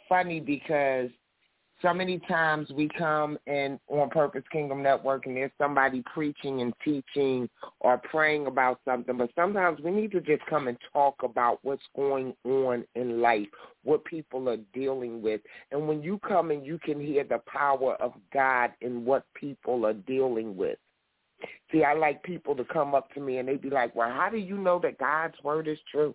[0.09, 1.09] funny because
[1.81, 6.73] so many times we come in on Purpose Kingdom Network and there's somebody preaching and
[6.83, 7.49] teaching
[7.79, 11.83] or praying about something, but sometimes we need to just come and talk about what's
[11.95, 13.47] going on in life,
[13.83, 15.41] what people are dealing with.
[15.71, 19.85] And when you come and you can hear the power of God in what people
[19.85, 20.77] are dealing with.
[21.71, 24.29] See, I like people to come up to me and they'd be like, well, how
[24.29, 26.13] do you know that God's word is true?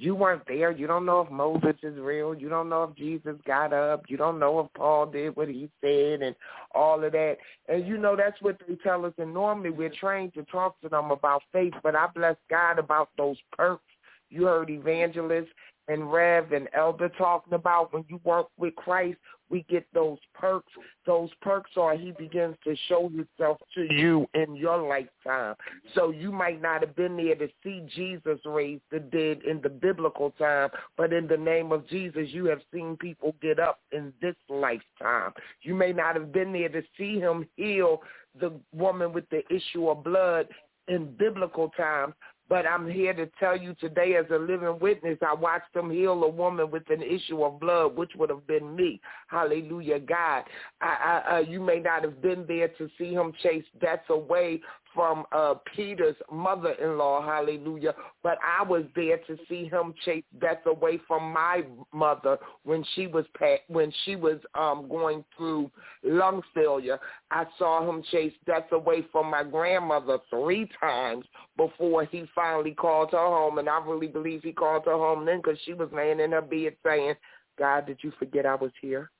[0.00, 0.70] You weren't there.
[0.70, 2.34] You don't know if Moses is real.
[2.34, 4.04] You don't know if Jesus got up.
[4.08, 6.34] You don't know if Paul did what he said and
[6.74, 7.36] all of that.
[7.68, 9.12] And you know that's what they tell us.
[9.18, 13.10] And normally we're trained to talk to them about faith, but I bless God about
[13.18, 13.84] those perks.
[14.30, 15.52] You heard evangelists
[15.88, 19.18] and Rev and Elder talking about when you work with Christ,
[19.50, 20.72] we get those perks.
[21.06, 25.56] Those perks are he begins to show himself to you in your lifetime.
[25.94, 29.68] So you might not have been there to see Jesus raise the dead in the
[29.68, 34.12] biblical time, but in the name of Jesus, you have seen people get up in
[34.22, 35.32] this lifetime.
[35.62, 38.02] You may not have been there to see him heal
[38.38, 40.46] the woman with the issue of blood
[40.88, 42.14] in biblical times,
[42.50, 46.24] but I'm here to tell you today as a living witness, I watched him heal
[46.24, 49.00] a woman with an issue of blood, which would have been me.
[49.28, 50.42] Hallelujah, God.
[50.80, 54.60] I, I, uh, you may not have been there to see him chase death away
[54.94, 61.00] from uh, Peter's mother-in-law, hallelujah, but I was there to see him chase death away
[61.06, 61.62] from my
[61.92, 63.24] mother when she was
[63.68, 65.70] when she was um, going through
[66.02, 66.98] lung failure.
[67.30, 71.24] I saw him chase death away from my grandmother three times
[71.56, 75.38] before he finally called her home, and I really believe he called her home then
[75.38, 77.14] because she was laying in her bed saying,
[77.58, 79.10] God, did you forget I was here?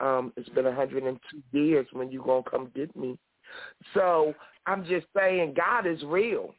[0.00, 3.18] Um, it's been 102 years when you to come get me.
[3.94, 4.34] So
[4.66, 6.54] I'm just saying God is real.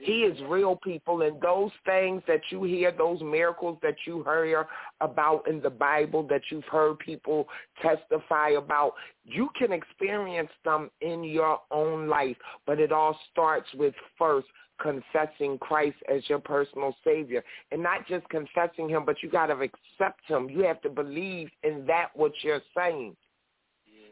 [0.00, 4.66] He is real people and those things that you hear, those miracles that you hear
[5.00, 7.46] about in the Bible that you've heard people
[7.80, 12.36] testify about, you can experience them in your own life.
[12.66, 14.46] But it all starts with first
[14.80, 19.54] confessing Christ as your personal savior and not just confessing him, but you got to
[19.54, 20.48] accept him.
[20.50, 23.16] You have to believe in that what you're saying.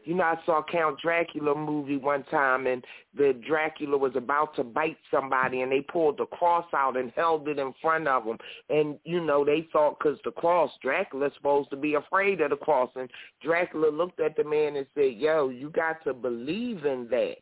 [0.05, 2.83] You know, I saw Count Dracula movie one time, and
[3.15, 7.47] the Dracula was about to bite somebody, and they pulled the cross out and held
[7.47, 8.37] it in front of them.
[8.69, 12.57] And you know, they thought because the cross, Dracula's supposed to be afraid of the
[12.57, 13.09] cross, and
[13.41, 17.37] Dracula looked at the man and said, "Yo, you got to believe in that."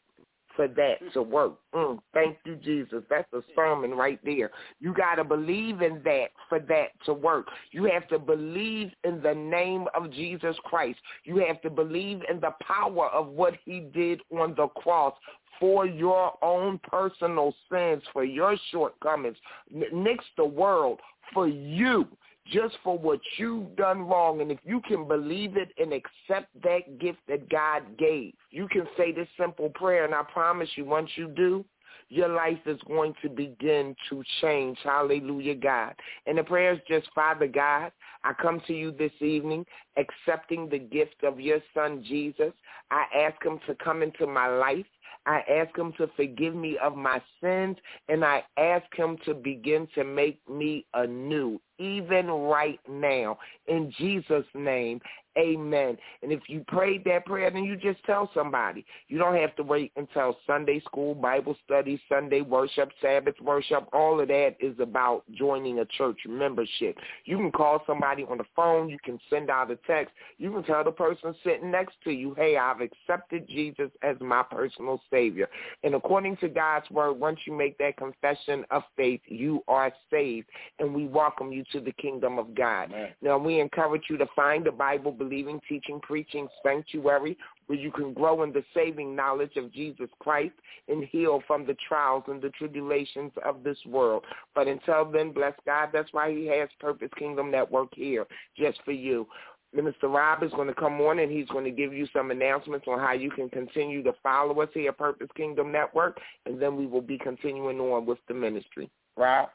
[0.55, 1.53] For that to work.
[1.73, 3.03] Mm, thank you, Jesus.
[3.09, 4.51] That's a sermon right there.
[4.79, 7.47] You got to believe in that for that to work.
[7.71, 10.99] You have to believe in the name of Jesus Christ.
[11.23, 15.13] You have to believe in the power of what he did on the cross
[15.59, 19.37] for your own personal sins, for your shortcomings.
[19.69, 20.99] Nix the world
[21.33, 22.07] for you.
[22.47, 24.41] Just for what you've done wrong.
[24.41, 28.87] And if you can believe it and accept that gift that God gave, you can
[28.97, 31.65] say this simple prayer, and I promise you, once you do,
[32.09, 34.77] your life is going to begin to change.
[34.83, 35.95] Hallelujah, God.
[36.25, 37.93] And the prayer is just, Father God,
[38.25, 39.65] I come to you this evening
[39.97, 42.51] accepting the gift of your son, Jesus.
[42.91, 44.85] I ask him to come into my life.
[45.25, 47.77] I ask him to forgive me of my sins,
[48.09, 53.37] and I ask him to begin to make me anew, even right now.
[53.67, 55.01] In Jesus' name,
[55.37, 55.97] Amen.
[56.21, 58.85] And if you prayed that prayer, then you just tell somebody.
[59.07, 63.87] You don't have to wait until Sunday school, Bible study, Sunday worship, Sabbath worship.
[63.93, 66.97] All of that is about joining a church membership.
[67.23, 68.89] You can call somebody on the phone.
[68.89, 70.13] You can send out a text.
[70.37, 74.43] You can tell the person sitting next to you, hey, I've accepted Jesus as my
[74.43, 75.47] personal Savior.
[75.83, 80.49] And according to God's word, once you make that confession of faith, you are saved.
[80.79, 82.93] And we welcome you to the kingdom of God.
[83.21, 88.13] Now, we encourage you to find the Bible believing, teaching, preaching sanctuary where you can
[88.13, 90.53] grow in the saving knowledge of Jesus Christ
[90.87, 94.25] and heal from the trials and the tribulations of this world.
[94.53, 95.89] But until then, bless God.
[95.93, 98.25] That's why he has Purpose Kingdom Network here
[98.57, 99.27] just for you.
[99.73, 102.87] Minister Rob is going to come on and he's going to give you some announcements
[102.89, 106.75] on how you can continue to follow us here at Purpose Kingdom Network, and then
[106.75, 108.89] we will be continuing on with the ministry.
[109.15, 109.49] Rob?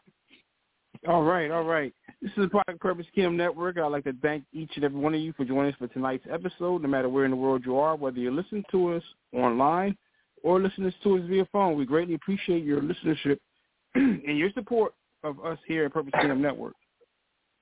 [1.08, 1.92] All right, all right.
[2.22, 3.78] This is the Product Purpose Kingdom Network.
[3.78, 6.24] I'd like to thank each and every one of you for joining us for tonight's
[6.30, 9.96] episode, no matter where in the world you are, whether you're listening to us online
[10.42, 11.76] or listening to us via phone.
[11.76, 13.38] We greatly appreciate your listenership
[13.94, 14.94] and your support
[15.24, 16.74] of us here at Purpose Kingdom Network.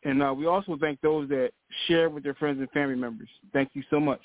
[0.05, 1.51] And uh, we also thank those that
[1.87, 3.28] share with their friends and family members.
[3.53, 4.20] Thank you so much.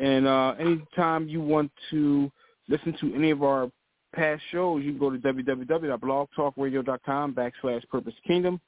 [0.00, 2.30] And uh, anytime you want to
[2.68, 3.70] listen to any of our
[4.12, 8.58] past shows, you can go to www.blogtalkradio.com backslash Purpose Kingdom.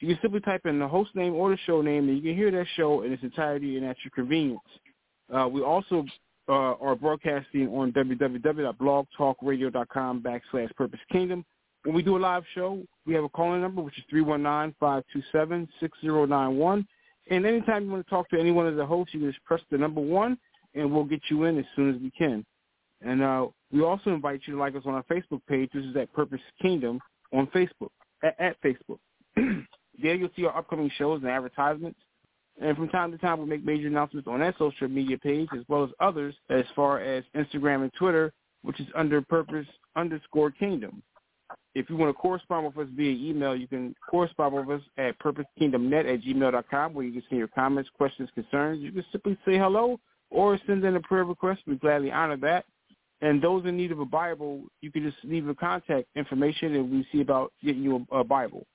[0.00, 2.34] You can simply type in the host name or the show name, and you can
[2.34, 4.58] hear that show in its entirety and at your convenience.
[5.32, 6.04] Uh, we also
[6.48, 11.44] uh, are broadcasting on www.blogtalkradio.com backslash Purpose Kingdom.
[11.84, 16.86] When we do a live show, we have a calling number, which is 319-527-6091.
[17.30, 19.44] And anytime you want to talk to any one of the hosts, you can just
[19.44, 20.36] press the number one,
[20.74, 22.44] and we'll get you in as soon as we can.
[23.04, 25.70] And uh, we also invite you to like us on our Facebook page.
[25.74, 27.00] This is at Purpose Kingdom
[27.32, 27.90] on Facebook,
[28.22, 28.98] at, at Facebook.
[30.02, 31.98] there you'll see our upcoming shows and advertisements.
[32.60, 35.64] And from time to time, we'll make major announcements on that social media page as
[35.68, 38.32] well as others as far as Instagram and Twitter,
[38.62, 41.02] which is under Purpose underscore Kingdom.
[41.74, 45.18] If you want to correspond with us via email, you can correspond with us at
[45.18, 48.82] purposekingdomnet at gmail.com where you can send your comments, questions, concerns.
[48.82, 49.98] You can simply say hello
[50.30, 51.62] or send in a prayer request.
[51.66, 52.66] We gladly honor that.
[53.22, 56.90] And those in need of a Bible, you can just leave a contact information, and
[56.90, 58.66] we see about getting you a, a Bible.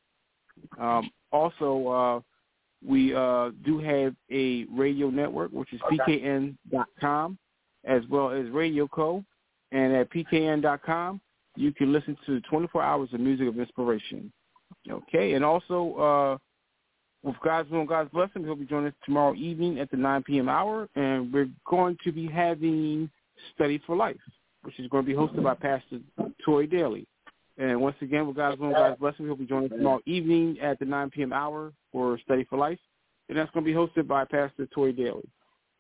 [0.80, 2.22] Um, also, uh,
[2.88, 7.38] we uh, do have a radio network, which is pkn.com,
[7.86, 9.24] as well as Radio Co.
[9.74, 11.20] And at pkn.com,
[11.58, 14.32] you can listen to 24 hours of music of inspiration.
[14.90, 16.38] Okay, and also uh,
[17.28, 20.24] with God's will and God's blessing, he'll be joining us tomorrow evening at the 9
[20.24, 20.48] p.m.
[20.48, 23.10] hour, and we're going to be having
[23.56, 24.18] Study for Life
[24.68, 26.00] which is going to be hosted by Pastor
[26.44, 27.08] Toy Daly.
[27.58, 30.78] And once again, with God's will God's blessing, he'll be joining us tomorrow evening at
[30.78, 31.32] the 9 p.m.
[31.32, 32.78] hour for Study for Life.
[33.30, 35.28] And that's going to be hosted by Pastor Toy Daly.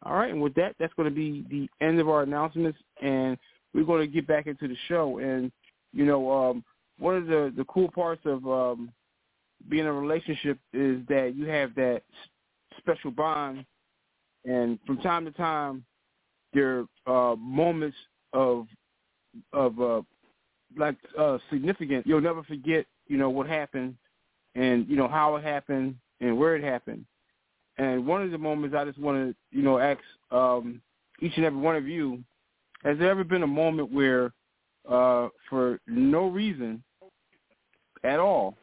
[0.04, 3.38] All right, and with that, that's going to be the end of our announcements, and
[3.74, 5.18] we're going to get back into the show.
[5.18, 5.52] And,
[5.92, 6.64] you know, um,
[6.98, 8.90] one of the, the cool parts of um,
[9.68, 12.04] being in a relationship is that you have that
[12.78, 13.66] special bond,
[14.46, 15.84] and from time to time,
[16.54, 17.98] there are uh, moments
[18.34, 18.68] of
[19.54, 20.02] of uh
[20.78, 22.06] like uh significant.
[22.06, 23.96] You'll never forget you know what happened
[24.56, 27.06] and you know how it happened and where it happened.
[27.78, 30.82] And one of the moments i just want to you know ask um
[31.22, 32.24] each and every one of you
[32.84, 34.34] has there ever been a moment where
[34.90, 36.84] uh for no reason
[38.04, 38.56] at all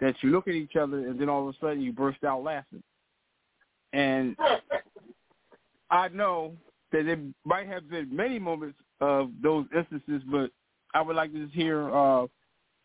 [0.00, 2.42] that you look at each other and then all of a sudden you burst out
[2.42, 2.82] laughing?
[3.92, 4.36] And
[5.90, 6.54] i know
[6.94, 10.50] that there might have been many moments of those instances, but
[10.94, 12.26] I would like to just hear uh,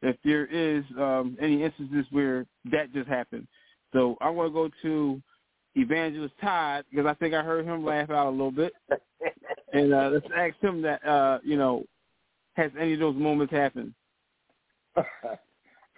[0.02, 3.48] if there is um, any instances where that just happened.
[3.94, 5.22] So I want to go to
[5.76, 8.74] Evangelist Todd because I think I heard him laugh out a little bit,
[9.74, 11.84] and uh, let's ask him that uh, you know
[12.56, 13.94] has any of those moments happened?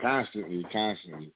[0.02, 1.32] constantly, constantly.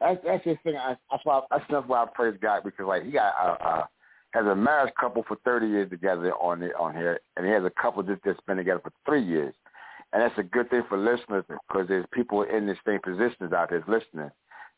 [0.00, 0.76] That's that's the thing.
[0.76, 3.88] I, that's why that's why I praise God because like he got a, a
[4.32, 7.64] has a marriage couple for 30 years together on the, on here, and he has
[7.64, 9.54] a couple just that's been together for three years.
[10.12, 13.70] And that's a good thing for listeners because there's people in the same positions out
[13.70, 14.30] there listening,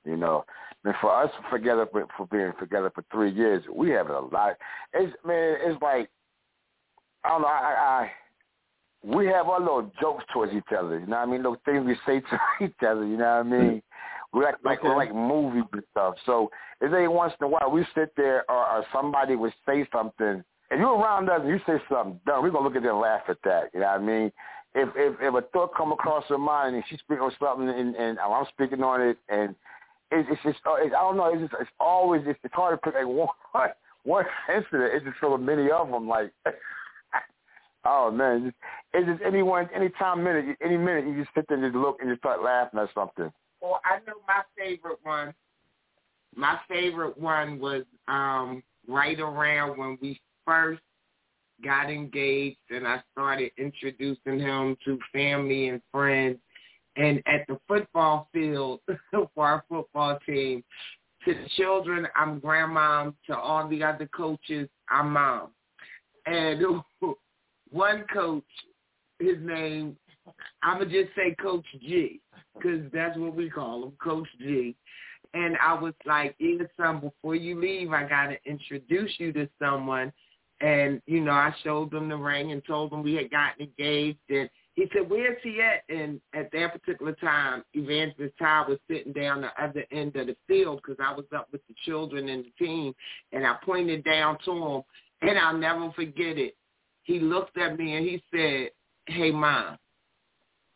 [0.05, 0.45] you know.
[0.85, 4.57] And for us together for, for being together for three years, we have a lot.
[4.93, 6.11] It's man, it's like
[7.25, 7.49] I don't know.
[7.49, 8.11] I, I
[9.03, 10.99] we have our little jokes towards each other.
[10.99, 11.39] You know what I mean?
[11.39, 13.07] Little things we say to each other.
[13.07, 13.83] You know what I mean?
[14.35, 14.89] We like like okay.
[14.89, 16.15] like movies and stuff.
[16.27, 19.87] So if they once in a while we sit there or, or somebody would say
[19.93, 22.93] something, and you around us and you say something dumb, we're gonna look at them
[22.93, 23.71] and laugh at that.
[23.73, 24.33] You know what I mean?
[24.75, 27.95] If if if a thought come across her mind and she's speaking on something and,
[27.95, 29.55] and I'm speaking on it and
[30.11, 32.77] it's, it's just uh, it's, I don't know it's just it's always it's, it's hard
[32.77, 33.07] to pick like
[33.55, 33.71] one
[34.03, 34.95] one incident.
[34.95, 36.33] It's just so many of them like.
[37.87, 38.57] Oh man, just,
[38.95, 41.99] it's just anyone, any time minute, any minute, you just sit there and just look
[42.01, 43.31] and just start laughing at something.
[43.65, 45.33] Well, I know my favorite one.
[46.37, 50.83] My favorite one was um right around when we first
[51.65, 56.39] got engaged and I started introducing him to family and friends
[56.97, 60.63] and at the football field for our football team.
[61.25, 63.13] To the children, I'm grandma.
[63.29, 65.53] To all the other coaches, I'm mom.
[66.27, 66.63] And
[67.71, 68.45] one coach,
[69.19, 69.97] his name,
[70.63, 72.21] I'm going to just say Coach G
[72.55, 74.77] because that's what we call him, Coach G.
[75.35, 79.49] And I was like, either son, before you leave, I got to introduce you to
[79.59, 80.13] someone.
[80.61, 84.21] And, you know, I showed them the ring and told them we had gotten engaged.
[84.29, 85.83] And he said, where's he at?
[85.95, 90.37] And at that particular time, Evangelist Ty was sitting down the other end of the
[90.47, 92.95] field because I was up with the children and the team.
[93.33, 94.83] And I pointed down to him,
[95.23, 96.57] and I'll never forget it.
[97.03, 98.71] He looked at me and he said,
[99.07, 99.77] hey, Mom,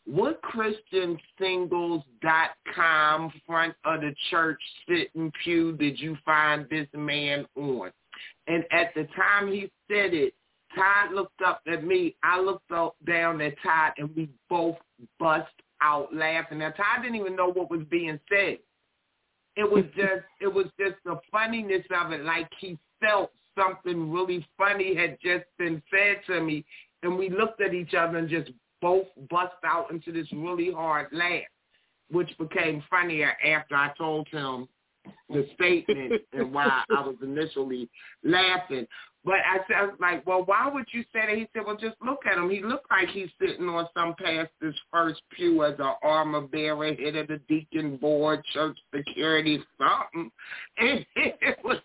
[0.09, 7.93] what ChristianSingles.com front of the church sitting pew did you find this man on?
[8.47, 10.33] And at the time he said it,
[10.75, 12.17] Todd looked up at me.
[12.23, 14.79] I looked up down at Todd, and we both
[15.19, 15.53] bust
[15.83, 16.57] out laughing.
[16.59, 18.61] Now Todd didn't even know what was being said.
[19.57, 22.25] It was just, it was just the funniness of it.
[22.25, 26.65] Like he felt something really funny had just been said to me,
[27.03, 28.51] and we looked at each other and just
[28.81, 31.43] both bust out into this really hard laugh,
[32.11, 34.69] which became funnier after I told him
[35.29, 37.89] the statement and why I was initially
[38.25, 38.87] laughing.
[39.25, 41.37] But I said, like, well, why would you say that?
[41.37, 42.49] He said, well, just look at him.
[42.49, 47.17] He looked like he's sitting on some pastor's first pew as an armor bearer, head
[47.17, 50.31] of the deacon board, church security, something.
[50.79, 51.79] And it was.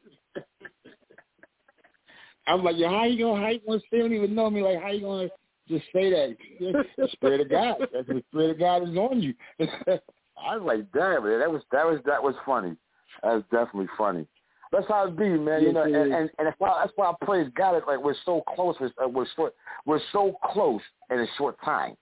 [2.45, 4.81] I was like, yo, how you gonna, you gonna say, don't even know me, like,
[4.81, 5.29] how you gonna
[5.77, 6.35] just say that.
[6.59, 7.75] The Spirit of God.
[7.93, 9.33] That's the Spirit of God is on you.
[9.59, 12.75] I was like, damn, man, that was that was that was funny.
[13.21, 14.27] That was definitely funny.
[14.71, 15.61] That's how it be, man.
[15.61, 17.81] you know, and, and and that's why that's why I praise God.
[17.87, 18.75] Like we're so close.
[18.79, 19.53] We're, uh, we're short.
[19.85, 21.95] We're so close in a short time.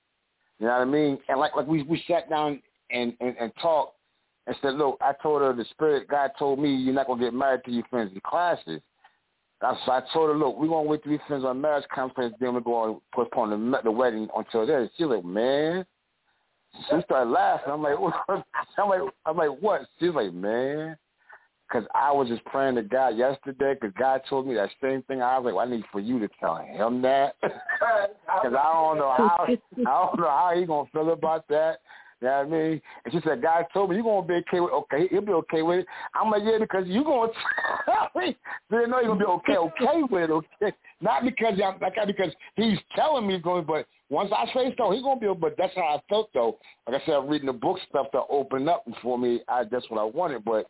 [0.60, 1.18] You know what I mean?
[1.28, 3.98] And like like we we sat down and and, and talked
[4.48, 7.34] and said, look, I told her the Spirit God told me you're not gonna get
[7.34, 8.82] married till you finish the classes.
[9.62, 12.34] That's so I told her, look, going to wait till we finish our marriage conference,
[12.40, 12.62] then we're
[12.96, 14.90] to postpone the, the wedding until then.
[14.98, 15.86] She's like, man.
[16.90, 17.72] She started laughing.
[17.72, 18.16] I'm like, what?
[18.28, 19.82] I'm like, I'm like, what?
[20.00, 20.98] She's like, man.
[21.68, 25.22] Because I was just praying to God yesterday because God told me that same thing.
[25.22, 27.36] I was like, well, I need for you to tell him that.
[28.42, 31.82] Because I don't know how I don't know how he gonna feel about that.
[32.22, 32.82] You know what I mean?
[33.04, 35.62] And she said, God told me you're to be okay with Okay, he'll be okay
[35.64, 35.86] with it.
[36.14, 37.34] I'm like, yeah, because you're to
[37.86, 38.38] tell me.
[38.70, 40.76] They know you're to be okay, okay with it, okay?
[41.02, 44.92] Not because I'm, like, because he's telling me he's going but once I say so,
[44.92, 46.58] he's to be, but that's how I felt, though.
[46.86, 49.42] Like I said, reading the book stuff to open up for me.
[49.48, 50.68] I That's what I wanted, but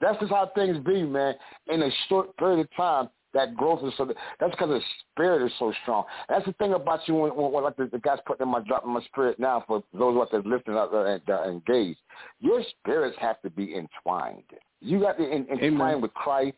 [0.00, 1.34] that's just how things be, man.
[1.66, 4.06] In a short period of time, that growth is so.
[4.40, 4.80] That's because the
[5.12, 6.04] spirit is so strong.
[6.28, 8.60] That's the thing about you when, when, when like the, the guys putting in my
[8.60, 12.00] drop in my spirit now for those what they're lifting up and uh, engaged.
[12.40, 14.42] Your spirits have to be entwined.
[14.80, 16.56] You got to in, entwine with Christ.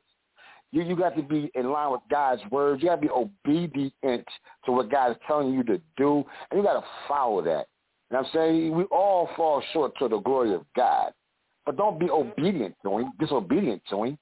[0.71, 2.81] You you got to be in line with God's words.
[2.81, 4.27] You got to be obedient
[4.65, 7.67] to what God is telling you to do, and you got to follow that.
[8.11, 8.75] What I'm saying?
[8.75, 11.13] We all fall short to the glory of God,
[11.67, 14.19] but don't be obedient to Him, disobedient to Him.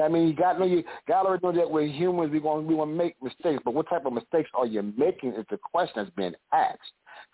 [0.00, 2.30] I mean, you got to know you got to know that we're humans.
[2.32, 5.34] We're going we want to make mistakes, but what type of mistakes are you making?
[5.34, 6.78] Is the question that's being asked.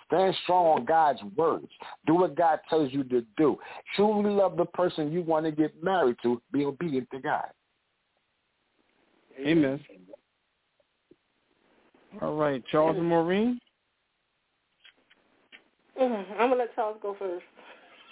[0.07, 1.69] Stand strong on God's words.
[2.07, 3.59] Do what God tells you to do.
[3.95, 6.41] Truly love the person you want to get married to.
[6.53, 7.47] Be obedient to God.
[9.39, 9.81] Amen.
[12.21, 13.61] All right, Charles and Maureen.
[16.01, 16.33] Mm-hmm.
[16.33, 17.45] I'm gonna let Charles go first.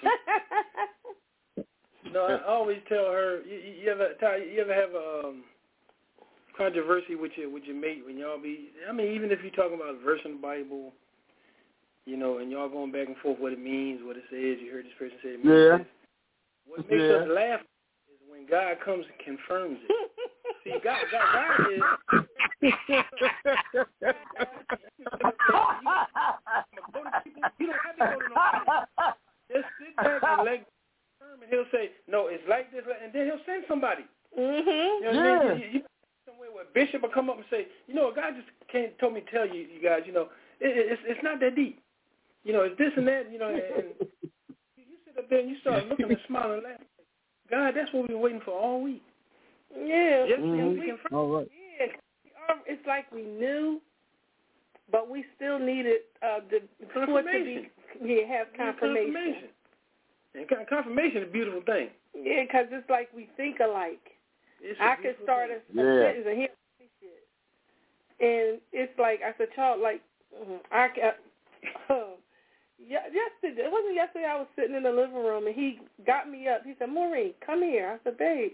[2.12, 5.44] No, I always tell her you, you ever you ever have a um,
[6.56, 8.70] controversy with your with your mate when y'all be.
[8.88, 10.92] I mean, even if you're talking about a verse in the Bible,
[12.06, 14.58] you know, and y'all going back and forth what it means, what it says.
[14.62, 15.78] You heard this person say it means yeah.
[15.78, 15.86] this.
[16.66, 17.22] What makes yeah.
[17.22, 17.60] us laugh
[18.08, 20.10] is when God comes and confirms it.
[20.64, 21.82] See, God, God, God is.
[22.62, 22.72] you
[27.66, 29.14] don't have to go to no
[29.52, 30.66] Just sit back and let
[31.50, 34.04] he'll say, "No, it's like this," and then he'll send somebody.
[34.38, 35.04] Mm-hmm.
[35.04, 35.50] You know what Yeah.
[35.50, 35.60] I mean?
[35.60, 35.82] You, you,
[36.26, 39.20] somewhere where Bishop will come up and say, "You know, God just can't told me
[39.22, 40.28] to tell you, you guys, you know,
[40.60, 41.80] it, it's it's not that deep.
[42.44, 43.30] You know, it's this and that.
[43.32, 43.86] You know, and, and
[44.76, 46.86] you sit up there and you start looking and smiling and laughing.
[47.50, 49.02] God, that's what we've been waiting for all week.
[49.74, 50.24] Yeah.
[50.26, 51.12] Yes, we confirm.
[51.12, 51.48] All right.
[51.78, 51.86] Yeah,
[52.66, 53.80] it's like we knew,
[54.90, 56.60] but we still needed uh, the
[56.92, 57.66] for it to be Confirmation.
[58.04, 59.12] yeah have confirmation.
[59.12, 59.48] confirmation.
[60.36, 61.88] And confirmation is a beautiful thing.
[62.14, 64.02] Yeah, because it's like we think alike.
[64.60, 65.84] It's a I could start a, thing.
[65.84, 66.02] a Yeah.
[66.06, 66.48] sentence and hear
[67.00, 67.24] shit,
[68.20, 70.02] and it's like I said, child, like
[70.34, 71.20] mhm, I ca-
[72.78, 74.26] yeah, yesterday it wasn't yesterday.
[74.26, 76.62] I was sitting in the living room and he got me up.
[76.64, 77.98] He said, Maureen, come here.
[77.98, 78.52] I said, babe.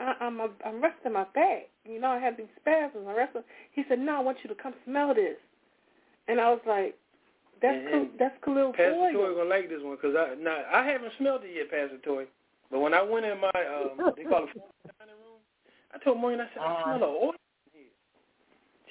[0.00, 1.68] I, I'm a, I'm resting my back.
[1.84, 3.06] You know, I had these spasms.
[3.08, 3.44] I rested.
[3.72, 5.36] He said, No, I want you to come smell this.
[6.28, 6.96] And I was like,
[7.62, 9.34] That's And- and that's Khalil Pastor Toy Foyle.
[9.36, 12.26] gonna like this one because I now I haven't smelled it yet, Pastor Toy.
[12.70, 14.54] But when I went in my um, they call it
[14.98, 15.40] dining room,
[15.92, 17.34] I told Maureen, I said, I smell an oil
[17.74, 17.92] in here.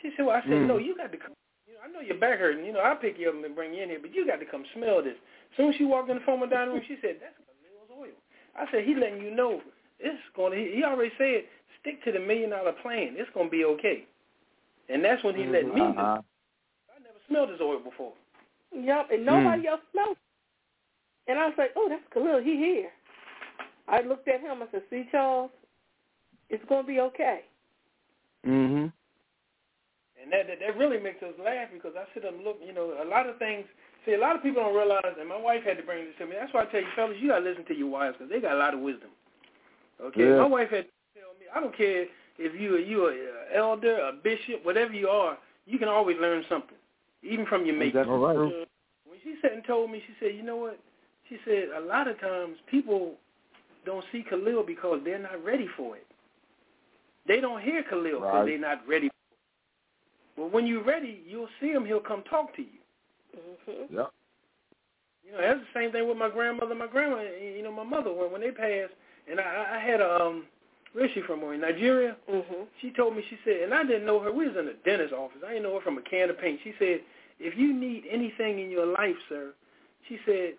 [0.01, 0.67] She said, Well, I said, Mm.
[0.67, 1.34] No, you got to come.
[1.67, 2.65] You know, I know your back hurting.
[2.65, 4.45] You know, I'll pick you up and bring you in here, but you got to
[4.45, 5.15] come smell this.
[5.51, 8.15] As soon as she walked in the former dining room, she said, That's Khalil's oil.
[8.55, 9.61] I said, He letting you know
[9.99, 10.57] it's going to.
[10.59, 11.43] He, already said,
[11.82, 13.15] stick to the million dollar plan.
[13.17, 14.05] It's going to be okay.
[14.89, 15.89] And that's when he let me know.
[15.91, 16.22] Uh-huh.
[16.22, 18.13] I never smelled his oil before.
[18.74, 21.32] Yep, and nobody else smelled it.
[21.32, 22.89] And I was like, Oh, that's Khalil, he here.
[23.88, 25.51] I looked at him, I said, See, Charles,
[26.49, 27.41] it's gonna be okay.
[28.45, 28.91] Mhm.
[30.22, 32.74] And that, that that really makes us laugh because I sit up and look, you
[32.74, 33.65] know, a lot of things.
[34.05, 36.26] See, a lot of people don't realize, and my wife had to bring this to
[36.26, 36.36] me.
[36.39, 38.55] That's why I tell you, fellas, you gotta listen to your wives because they got
[38.55, 39.09] a lot of wisdom.
[40.01, 40.38] Okay, Yeah.
[40.38, 42.07] my wife had to tell me, I don't care
[42.38, 46.78] if you you a elder, a bishop, whatever you are, you can always learn something,
[47.24, 47.93] even from your mate.
[47.93, 48.36] That's all right.
[48.38, 50.80] When she sat and told me, she said, you know what?
[51.28, 53.13] She said a lot of times people
[53.86, 56.05] don't see Khalil because they're not ready for it.
[57.28, 58.45] They don't hear Khalil because Right.
[58.45, 59.09] they're not ready.
[60.38, 61.86] Well, when you're ready, you'll see him.
[61.86, 62.80] He'll come talk to you.
[63.38, 63.95] Mm-hmm.
[63.95, 64.11] Yep.
[65.26, 66.74] You know, that's the same thing with my grandmother.
[66.74, 68.93] My grandma, you know, my mother when when they passed,
[69.30, 70.45] and I, I had a um,
[70.94, 71.44] where's she from?
[71.44, 72.16] In Nigeria.
[72.32, 72.64] Mm-hmm.
[72.82, 74.32] She told me, she said, and I didn't know her.
[74.32, 75.42] We was in the dentist office.
[75.46, 76.60] I didn't know her from a can of paint.
[76.64, 77.02] She said,
[77.40, 79.54] if you need anything in your life, sir,
[80.08, 80.54] she said,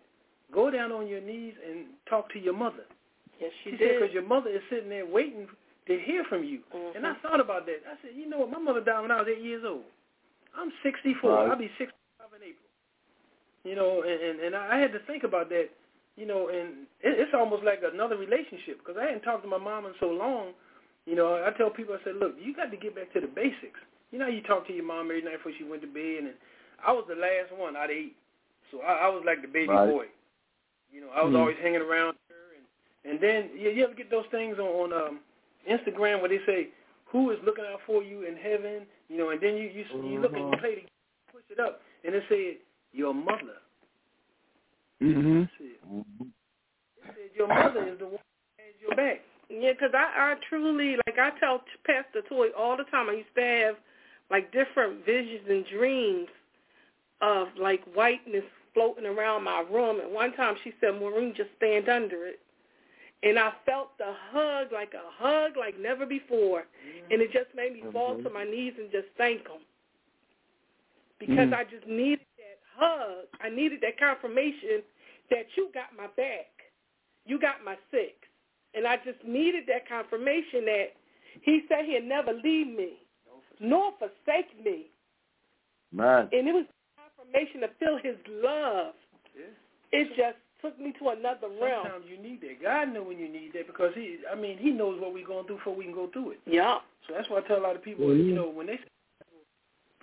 [0.53, 2.85] go down on your knees and talk to your mother.
[3.41, 3.99] Yes, she, She did.
[4.01, 5.47] because your mother is sitting there waiting
[5.87, 6.61] to hear from you.
[6.75, 6.97] Mhm.
[6.97, 7.81] And I thought about that.
[7.91, 8.51] I said, you know what?
[8.51, 9.85] My mother died when I was eight years old.
[10.57, 11.31] I'm 64.
[11.31, 11.51] Right.
[11.51, 12.69] I'll be 65 in April.
[13.65, 15.69] You know, and, and, and I had to think about that,
[16.21, 19.57] you know, and it, it's almost like another relationship because I hadn't talked to my
[19.57, 20.53] mom in so long.
[21.07, 23.27] You know, I tell people, I said, look, you got to get back to the
[23.27, 23.81] basics.
[24.13, 26.29] You know, how you talk to your mom every night before she went to bed,
[26.29, 26.37] and
[26.85, 28.15] I was the last one out of eight,
[28.71, 29.89] so I, I was like the baby Right.
[29.89, 30.05] boy.
[30.93, 31.41] You know, I was Hmm.
[31.41, 32.67] always hanging around her, and
[33.09, 35.21] and then you, you ever get those things on, on um,
[35.65, 36.69] Instagram where they say,
[37.07, 40.21] "Who is looking out for you in heaven?" You know, and then you you, you
[40.21, 40.61] look and you Mhm.
[40.61, 40.83] play the
[41.33, 42.59] push it up, and it said,
[42.93, 43.63] "Your mother."
[45.03, 45.45] Mhm.
[45.45, 48.19] It said, it said, "Your mother is the one
[48.59, 52.77] that has your back." Yeah, 'cause I, I truly, like I tell Pastor Toy all
[52.77, 53.77] the time, I used to have
[54.31, 56.29] like different visions and dreams
[57.21, 58.45] of like whiteness
[58.75, 60.01] floating around my room.
[60.01, 62.41] And one time she said, Maureen, just stand under it.
[63.23, 66.65] And I felt the hug, like a hug like never before.
[67.11, 69.61] And it just made me fall to my knees and just thank him.
[71.19, 71.55] Because Mhm.
[71.55, 72.25] I just needed
[72.81, 73.27] hug.
[73.41, 74.83] I needed that confirmation
[75.31, 76.49] that you got my back.
[77.27, 78.15] You got my six.
[78.75, 80.87] And I just needed that confirmation that
[81.43, 82.99] he said he'd never leave me,
[83.61, 84.87] nor forsake me.
[85.93, 86.29] Man.
[86.33, 86.67] And it was
[86.97, 88.95] confirmation to feel his love.
[89.37, 89.51] Yeah.
[89.93, 91.83] It just took me to another realm.
[91.85, 92.63] Sometimes you need that.
[92.63, 95.47] God know when you need that because he, I mean, he knows what we're going
[95.47, 96.41] through before we can go through it.
[96.47, 96.79] Yeah.
[97.09, 98.27] So that's why I tell a lot of people, Mhm.
[98.27, 98.85] you know, when they say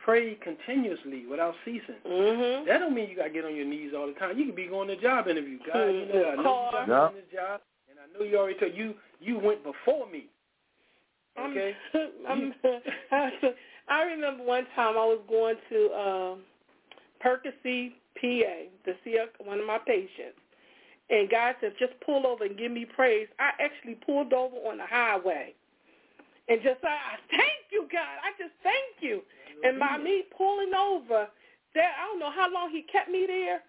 [0.07, 2.65] pray continuously without ceasing, Mhm.
[2.65, 4.39] that don't mean you got to get on your knees all the time.
[4.39, 5.59] You can be going to job interview.
[5.59, 7.07] God, you know, I know you got Yeah.
[7.07, 10.29] on this job, and I know you already told you you went before me.
[11.37, 11.75] Okay.
[12.25, 12.53] I'm,
[13.11, 13.31] I'm,
[13.89, 16.45] I remember one time I was going to um,
[17.19, 20.39] Percy, PA, to see a, one of my patients,
[21.09, 24.77] and God said, "Just pull over and give me praise." I actually pulled over on
[24.77, 25.53] the highway,
[26.47, 28.19] and just said, "I thank you, God.
[28.23, 29.21] I just thank you."
[29.63, 31.27] And by me pulling over,
[31.75, 33.61] that I don't know how long He kept me there,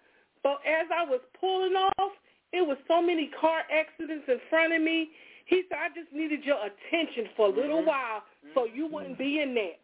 [0.43, 2.11] but as I was pulling off,
[2.51, 5.09] it was so many car accidents in front of me.
[5.45, 7.85] He said, I just needed your attention for a little Mhm.
[7.85, 9.79] while so you wouldn't be in that.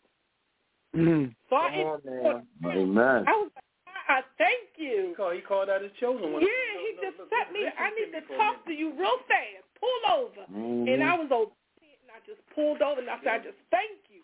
[0.96, 1.36] Mm.
[1.50, 2.78] So I, on, man.
[2.78, 3.24] Amen.
[3.28, 3.64] I was like,
[4.08, 5.10] I thank you.
[5.10, 6.42] He called, he called out his chosen one.
[6.42, 6.48] Yeah,
[6.80, 7.66] he just set me.
[7.66, 9.66] I need to talk to you real fast.
[9.80, 10.46] Pull over.
[10.54, 10.94] Mhm.
[10.94, 13.98] And I was obedient, and I just pulled over, and I said, I just thank
[14.10, 14.15] you.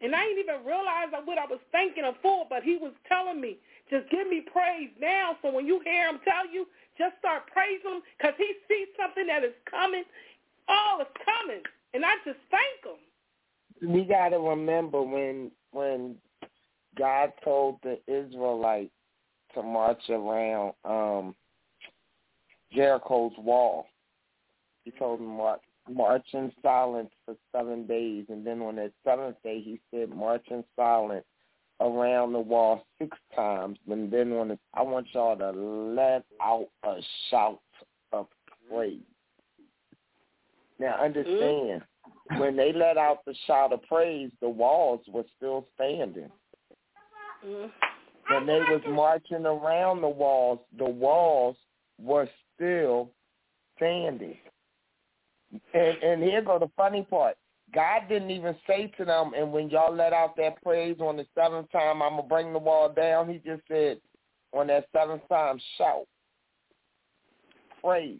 [0.00, 3.40] And I didn't even realize what I was thanking him for, but he was telling
[3.40, 3.58] me,
[3.90, 5.36] just give me praise now.
[5.42, 6.66] So when you hear him tell you,
[6.96, 10.04] just start praising him because he sees something that is coming.
[10.68, 11.62] Oh, it's coming.
[11.92, 13.94] And I just thank him.
[13.94, 16.16] we got to remember when when
[16.96, 18.90] God told the Israelites
[19.54, 21.34] to march around um
[22.72, 23.86] Jericho's wall.
[24.84, 29.36] He told them march march in silence for seven days, and then on that seventh
[29.42, 31.24] day, he said march in silence
[31.80, 36.68] around the wall six times, and then on the, I want y'all to let out
[36.84, 37.00] a
[37.30, 37.60] shout
[38.12, 38.26] of
[38.70, 39.00] praise.
[40.78, 41.82] Now understand,
[42.38, 46.30] when they let out the shout of praise, the walls were still standing.
[48.28, 51.56] When they was marching around the walls, the walls
[51.98, 53.10] were still
[53.76, 54.36] standing.
[55.74, 57.36] And and here go the funny part.
[57.74, 61.26] God didn't even say to them, and when y'all let out that praise on the
[61.36, 63.28] seventh time, I'm gonna bring the wall down.
[63.28, 64.00] He just said,
[64.52, 66.06] on that seventh time, shout,
[67.82, 68.18] praise,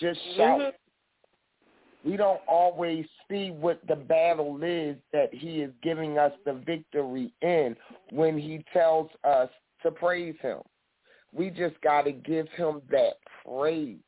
[0.00, 0.60] just shout.
[0.60, 2.10] Mm-hmm.
[2.10, 7.32] We don't always see what the battle is that He is giving us the victory
[7.42, 7.76] in
[8.10, 9.50] when He tells us
[9.82, 10.58] to praise Him.
[11.32, 13.98] We just got to give Him that praise.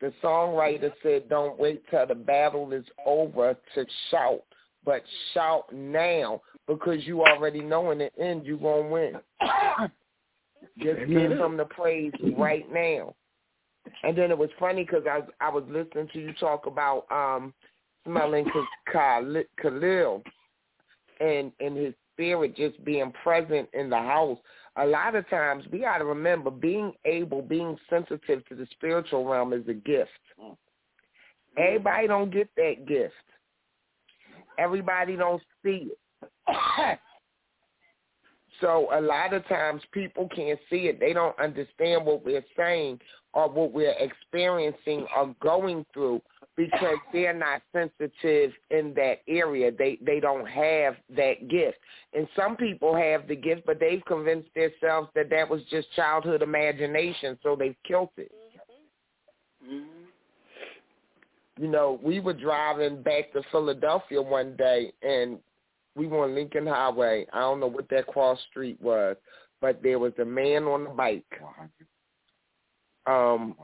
[0.00, 4.42] The songwriter said, don't wait till the battle is over to shout,
[4.84, 5.02] but
[5.32, 9.14] shout now because you already know in the end you're going to win.
[10.78, 13.14] Just give him the praise right now.
[14.02, 17.52] And then it was funny because I, I was listening to you talk about um,
[18.04, 18.46] smelling
[18.90, 20.22] Khalil Khalil
[21.20, 24.38] and, and his spirit just being present in the house
[24.76, 29.24] a lot of times we got to remember being able, being sensitive to the spiritual
[29.24, 30.10] realm is a gift.
[30.40, 30.52] Mm-hmm.
[31.56, 33.14] Everybody don't get that gift.
[34.58, 35.90] Everybody don't see
[36.48, 36.98] it.
[38.60, 41.00] so a lot of times people can't see it.
[41.00, 43.00] They don't understand what we're saying
[43.32, 46.22] or what we're experiencing or going through
[46.56, 49.72] because they're not sensitive in that area.
[49.76, 51.78] They they don't have that gift.
[52.12, 56.42] And some people have the gift, but they've convinced themselves that that was just childhood
[56.42, 58.30] imagination, so they've killed it.
[59.64, 60.04] Mm-hmm.
[61.60, 65.38] You know, we were driving back to Philadelphia one day, and
[65.94, 67.26] we were on Lincoln Highway.
[67.32, 69.16] I don't know what that cross street was,
[69.60, 71.24] but there was a man on the bike.
[73.06, 73.54] Um,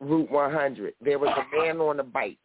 [0.00, 0.94] Route 100.
[1.00, 2.38] There was a man on the bike,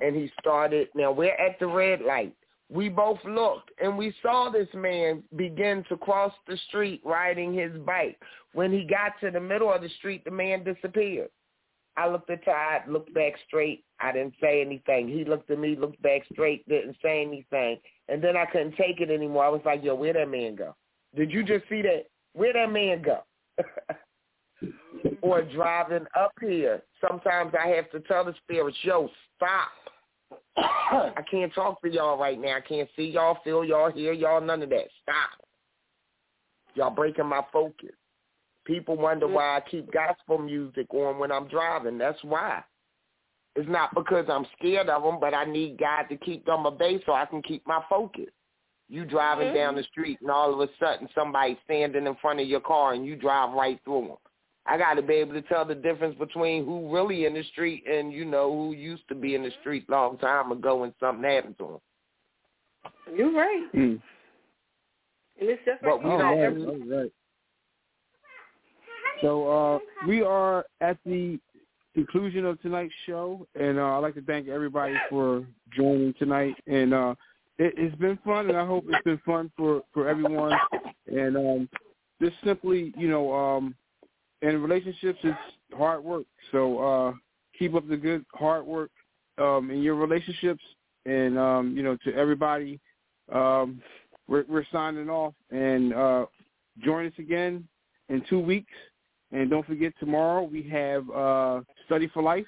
[0.00, 0.88] and he started.
[0.94, 2.34] Now we're at the red light.
[2.70, 7.72] We both looked, and we saw this man begin to cross the street riding his
[7.84, 8.18] bike.
[8.54, 11.28] When he got to the middle of the street, the man disappeared.
[11.96, 13.84] I looked at Todd, looked back straight.
[14.00, 15.08] I didn't say anything.
[15.08, 17.78] He looked at me, looked back straight, didn't say anything.
[18.08, 19.44] And then I couldn't take it anymore.
[19.44, 20.74] I was like, yo, where'd that man go?
[21.14, 22.06] Did you just see that?
[22.32, 23.22] Where'd that man go?
[25.22, 26.82] or driving up here.
[27.06, 29.68] Sometimes I have to tell the spirits, yo, stop.
[30.56, 32.56] I can't talk to y'all right now.
[32.56, 34.88] I can't see y'all, feel y'all, hear y'all, none of that.
[35.02, 35.46] Stop.
[36.74, 37.90] Y'all breaking my focus.
[38.64, 41.98] People wonder why I keep gospel music on when I'm driving.
[41.98, 42.62] That's why.
[43.54, 46.78] It's not because I'm scared of them, but I need God to keep them at
[46.78, 48.30] bay so I can keep my focus.
[48.88, 49.56] You driving mm-hmm.
[49.56, 52.92] down the street and all of a sudden somebody's standing in front of your car
[52.92, 54.16] and you drive right through them.
[54.64, 57.84] I got to be able to tell the difference between who really in the street
[57.90, 61.24] and you know who used to be in the street long time ago and something
[61.24, 63.16] happened to them.
[63.16, 63.66] You're right.
[63.74, 64.00] Mm.
[65.40, 66.88] And it's just but like we oh, don't.
[66.88, 67.12] right, right.
[69.22, 71.38] So uh, we are at the
[71.94, 76.54] conclusion of tonight's show, and uh, I'd like to thank everybody for joining tonight.
[76.66, 77.14] And uh,
[77.58, 80.52] it, it's been fun, and I hope it's been fun for for everyone.
[81.06, 81.68] And um,
[82.20, 83.74] just simply, you know, um,
[84.42, 85.38] in relationships, it's
[85.76, 86.26] hard work.
[86.50, 87.12] So uh,
[87.58, 88.90] keep up the good hard work
[89.38, 90.62] um, in your relationships,
[91.06, 92.80] and um, you know, to everybody,
[93.30, 93.80] um,
[94.26, 95.34] we're, we're signing off.
[95.50, 96.26] And uh,
[96.82, 97.68] join us again
[98.08, 98.72] in two weeks.
[99.32, 102.46] And don't forget, tomorrow we have uh, Study for Life,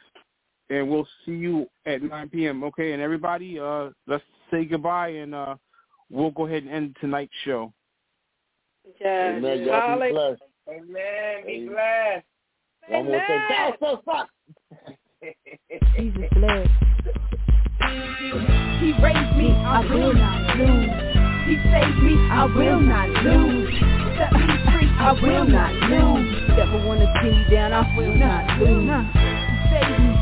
[0.71, 2.63] and we'll see you at 9 p.m.
[2.65, 5.57] Okay, and everybody, uh, let's say goodbye, and uh,
[6.11, 7.73] we'll go ahead and end tonight's show.
[9.01, 9.37] Yes.
[9.39, 9.63] Amen.
[9.63, 10.43] Y'all be blessed.
[10.69, 11.47] Amen.
[11.47, 11.69] Be Amen.
[11.69, 12.25] blessed.
[12.89, 13.43] One more thing.
[13.49, 14.29] That's so fuck.
[15.97, 16.69] Jesus bless.
[18.81, 20.91] He raised me, I will not lose.
[21.47, 23.73] He saved me, I will not lose.
[24.19, 24.74] Set me free,
[25.05, 26.49] I will not lose.
[26.57, 28.89] Never wanna see me down, I will not lose.
[29.13, 30.14] He saved me,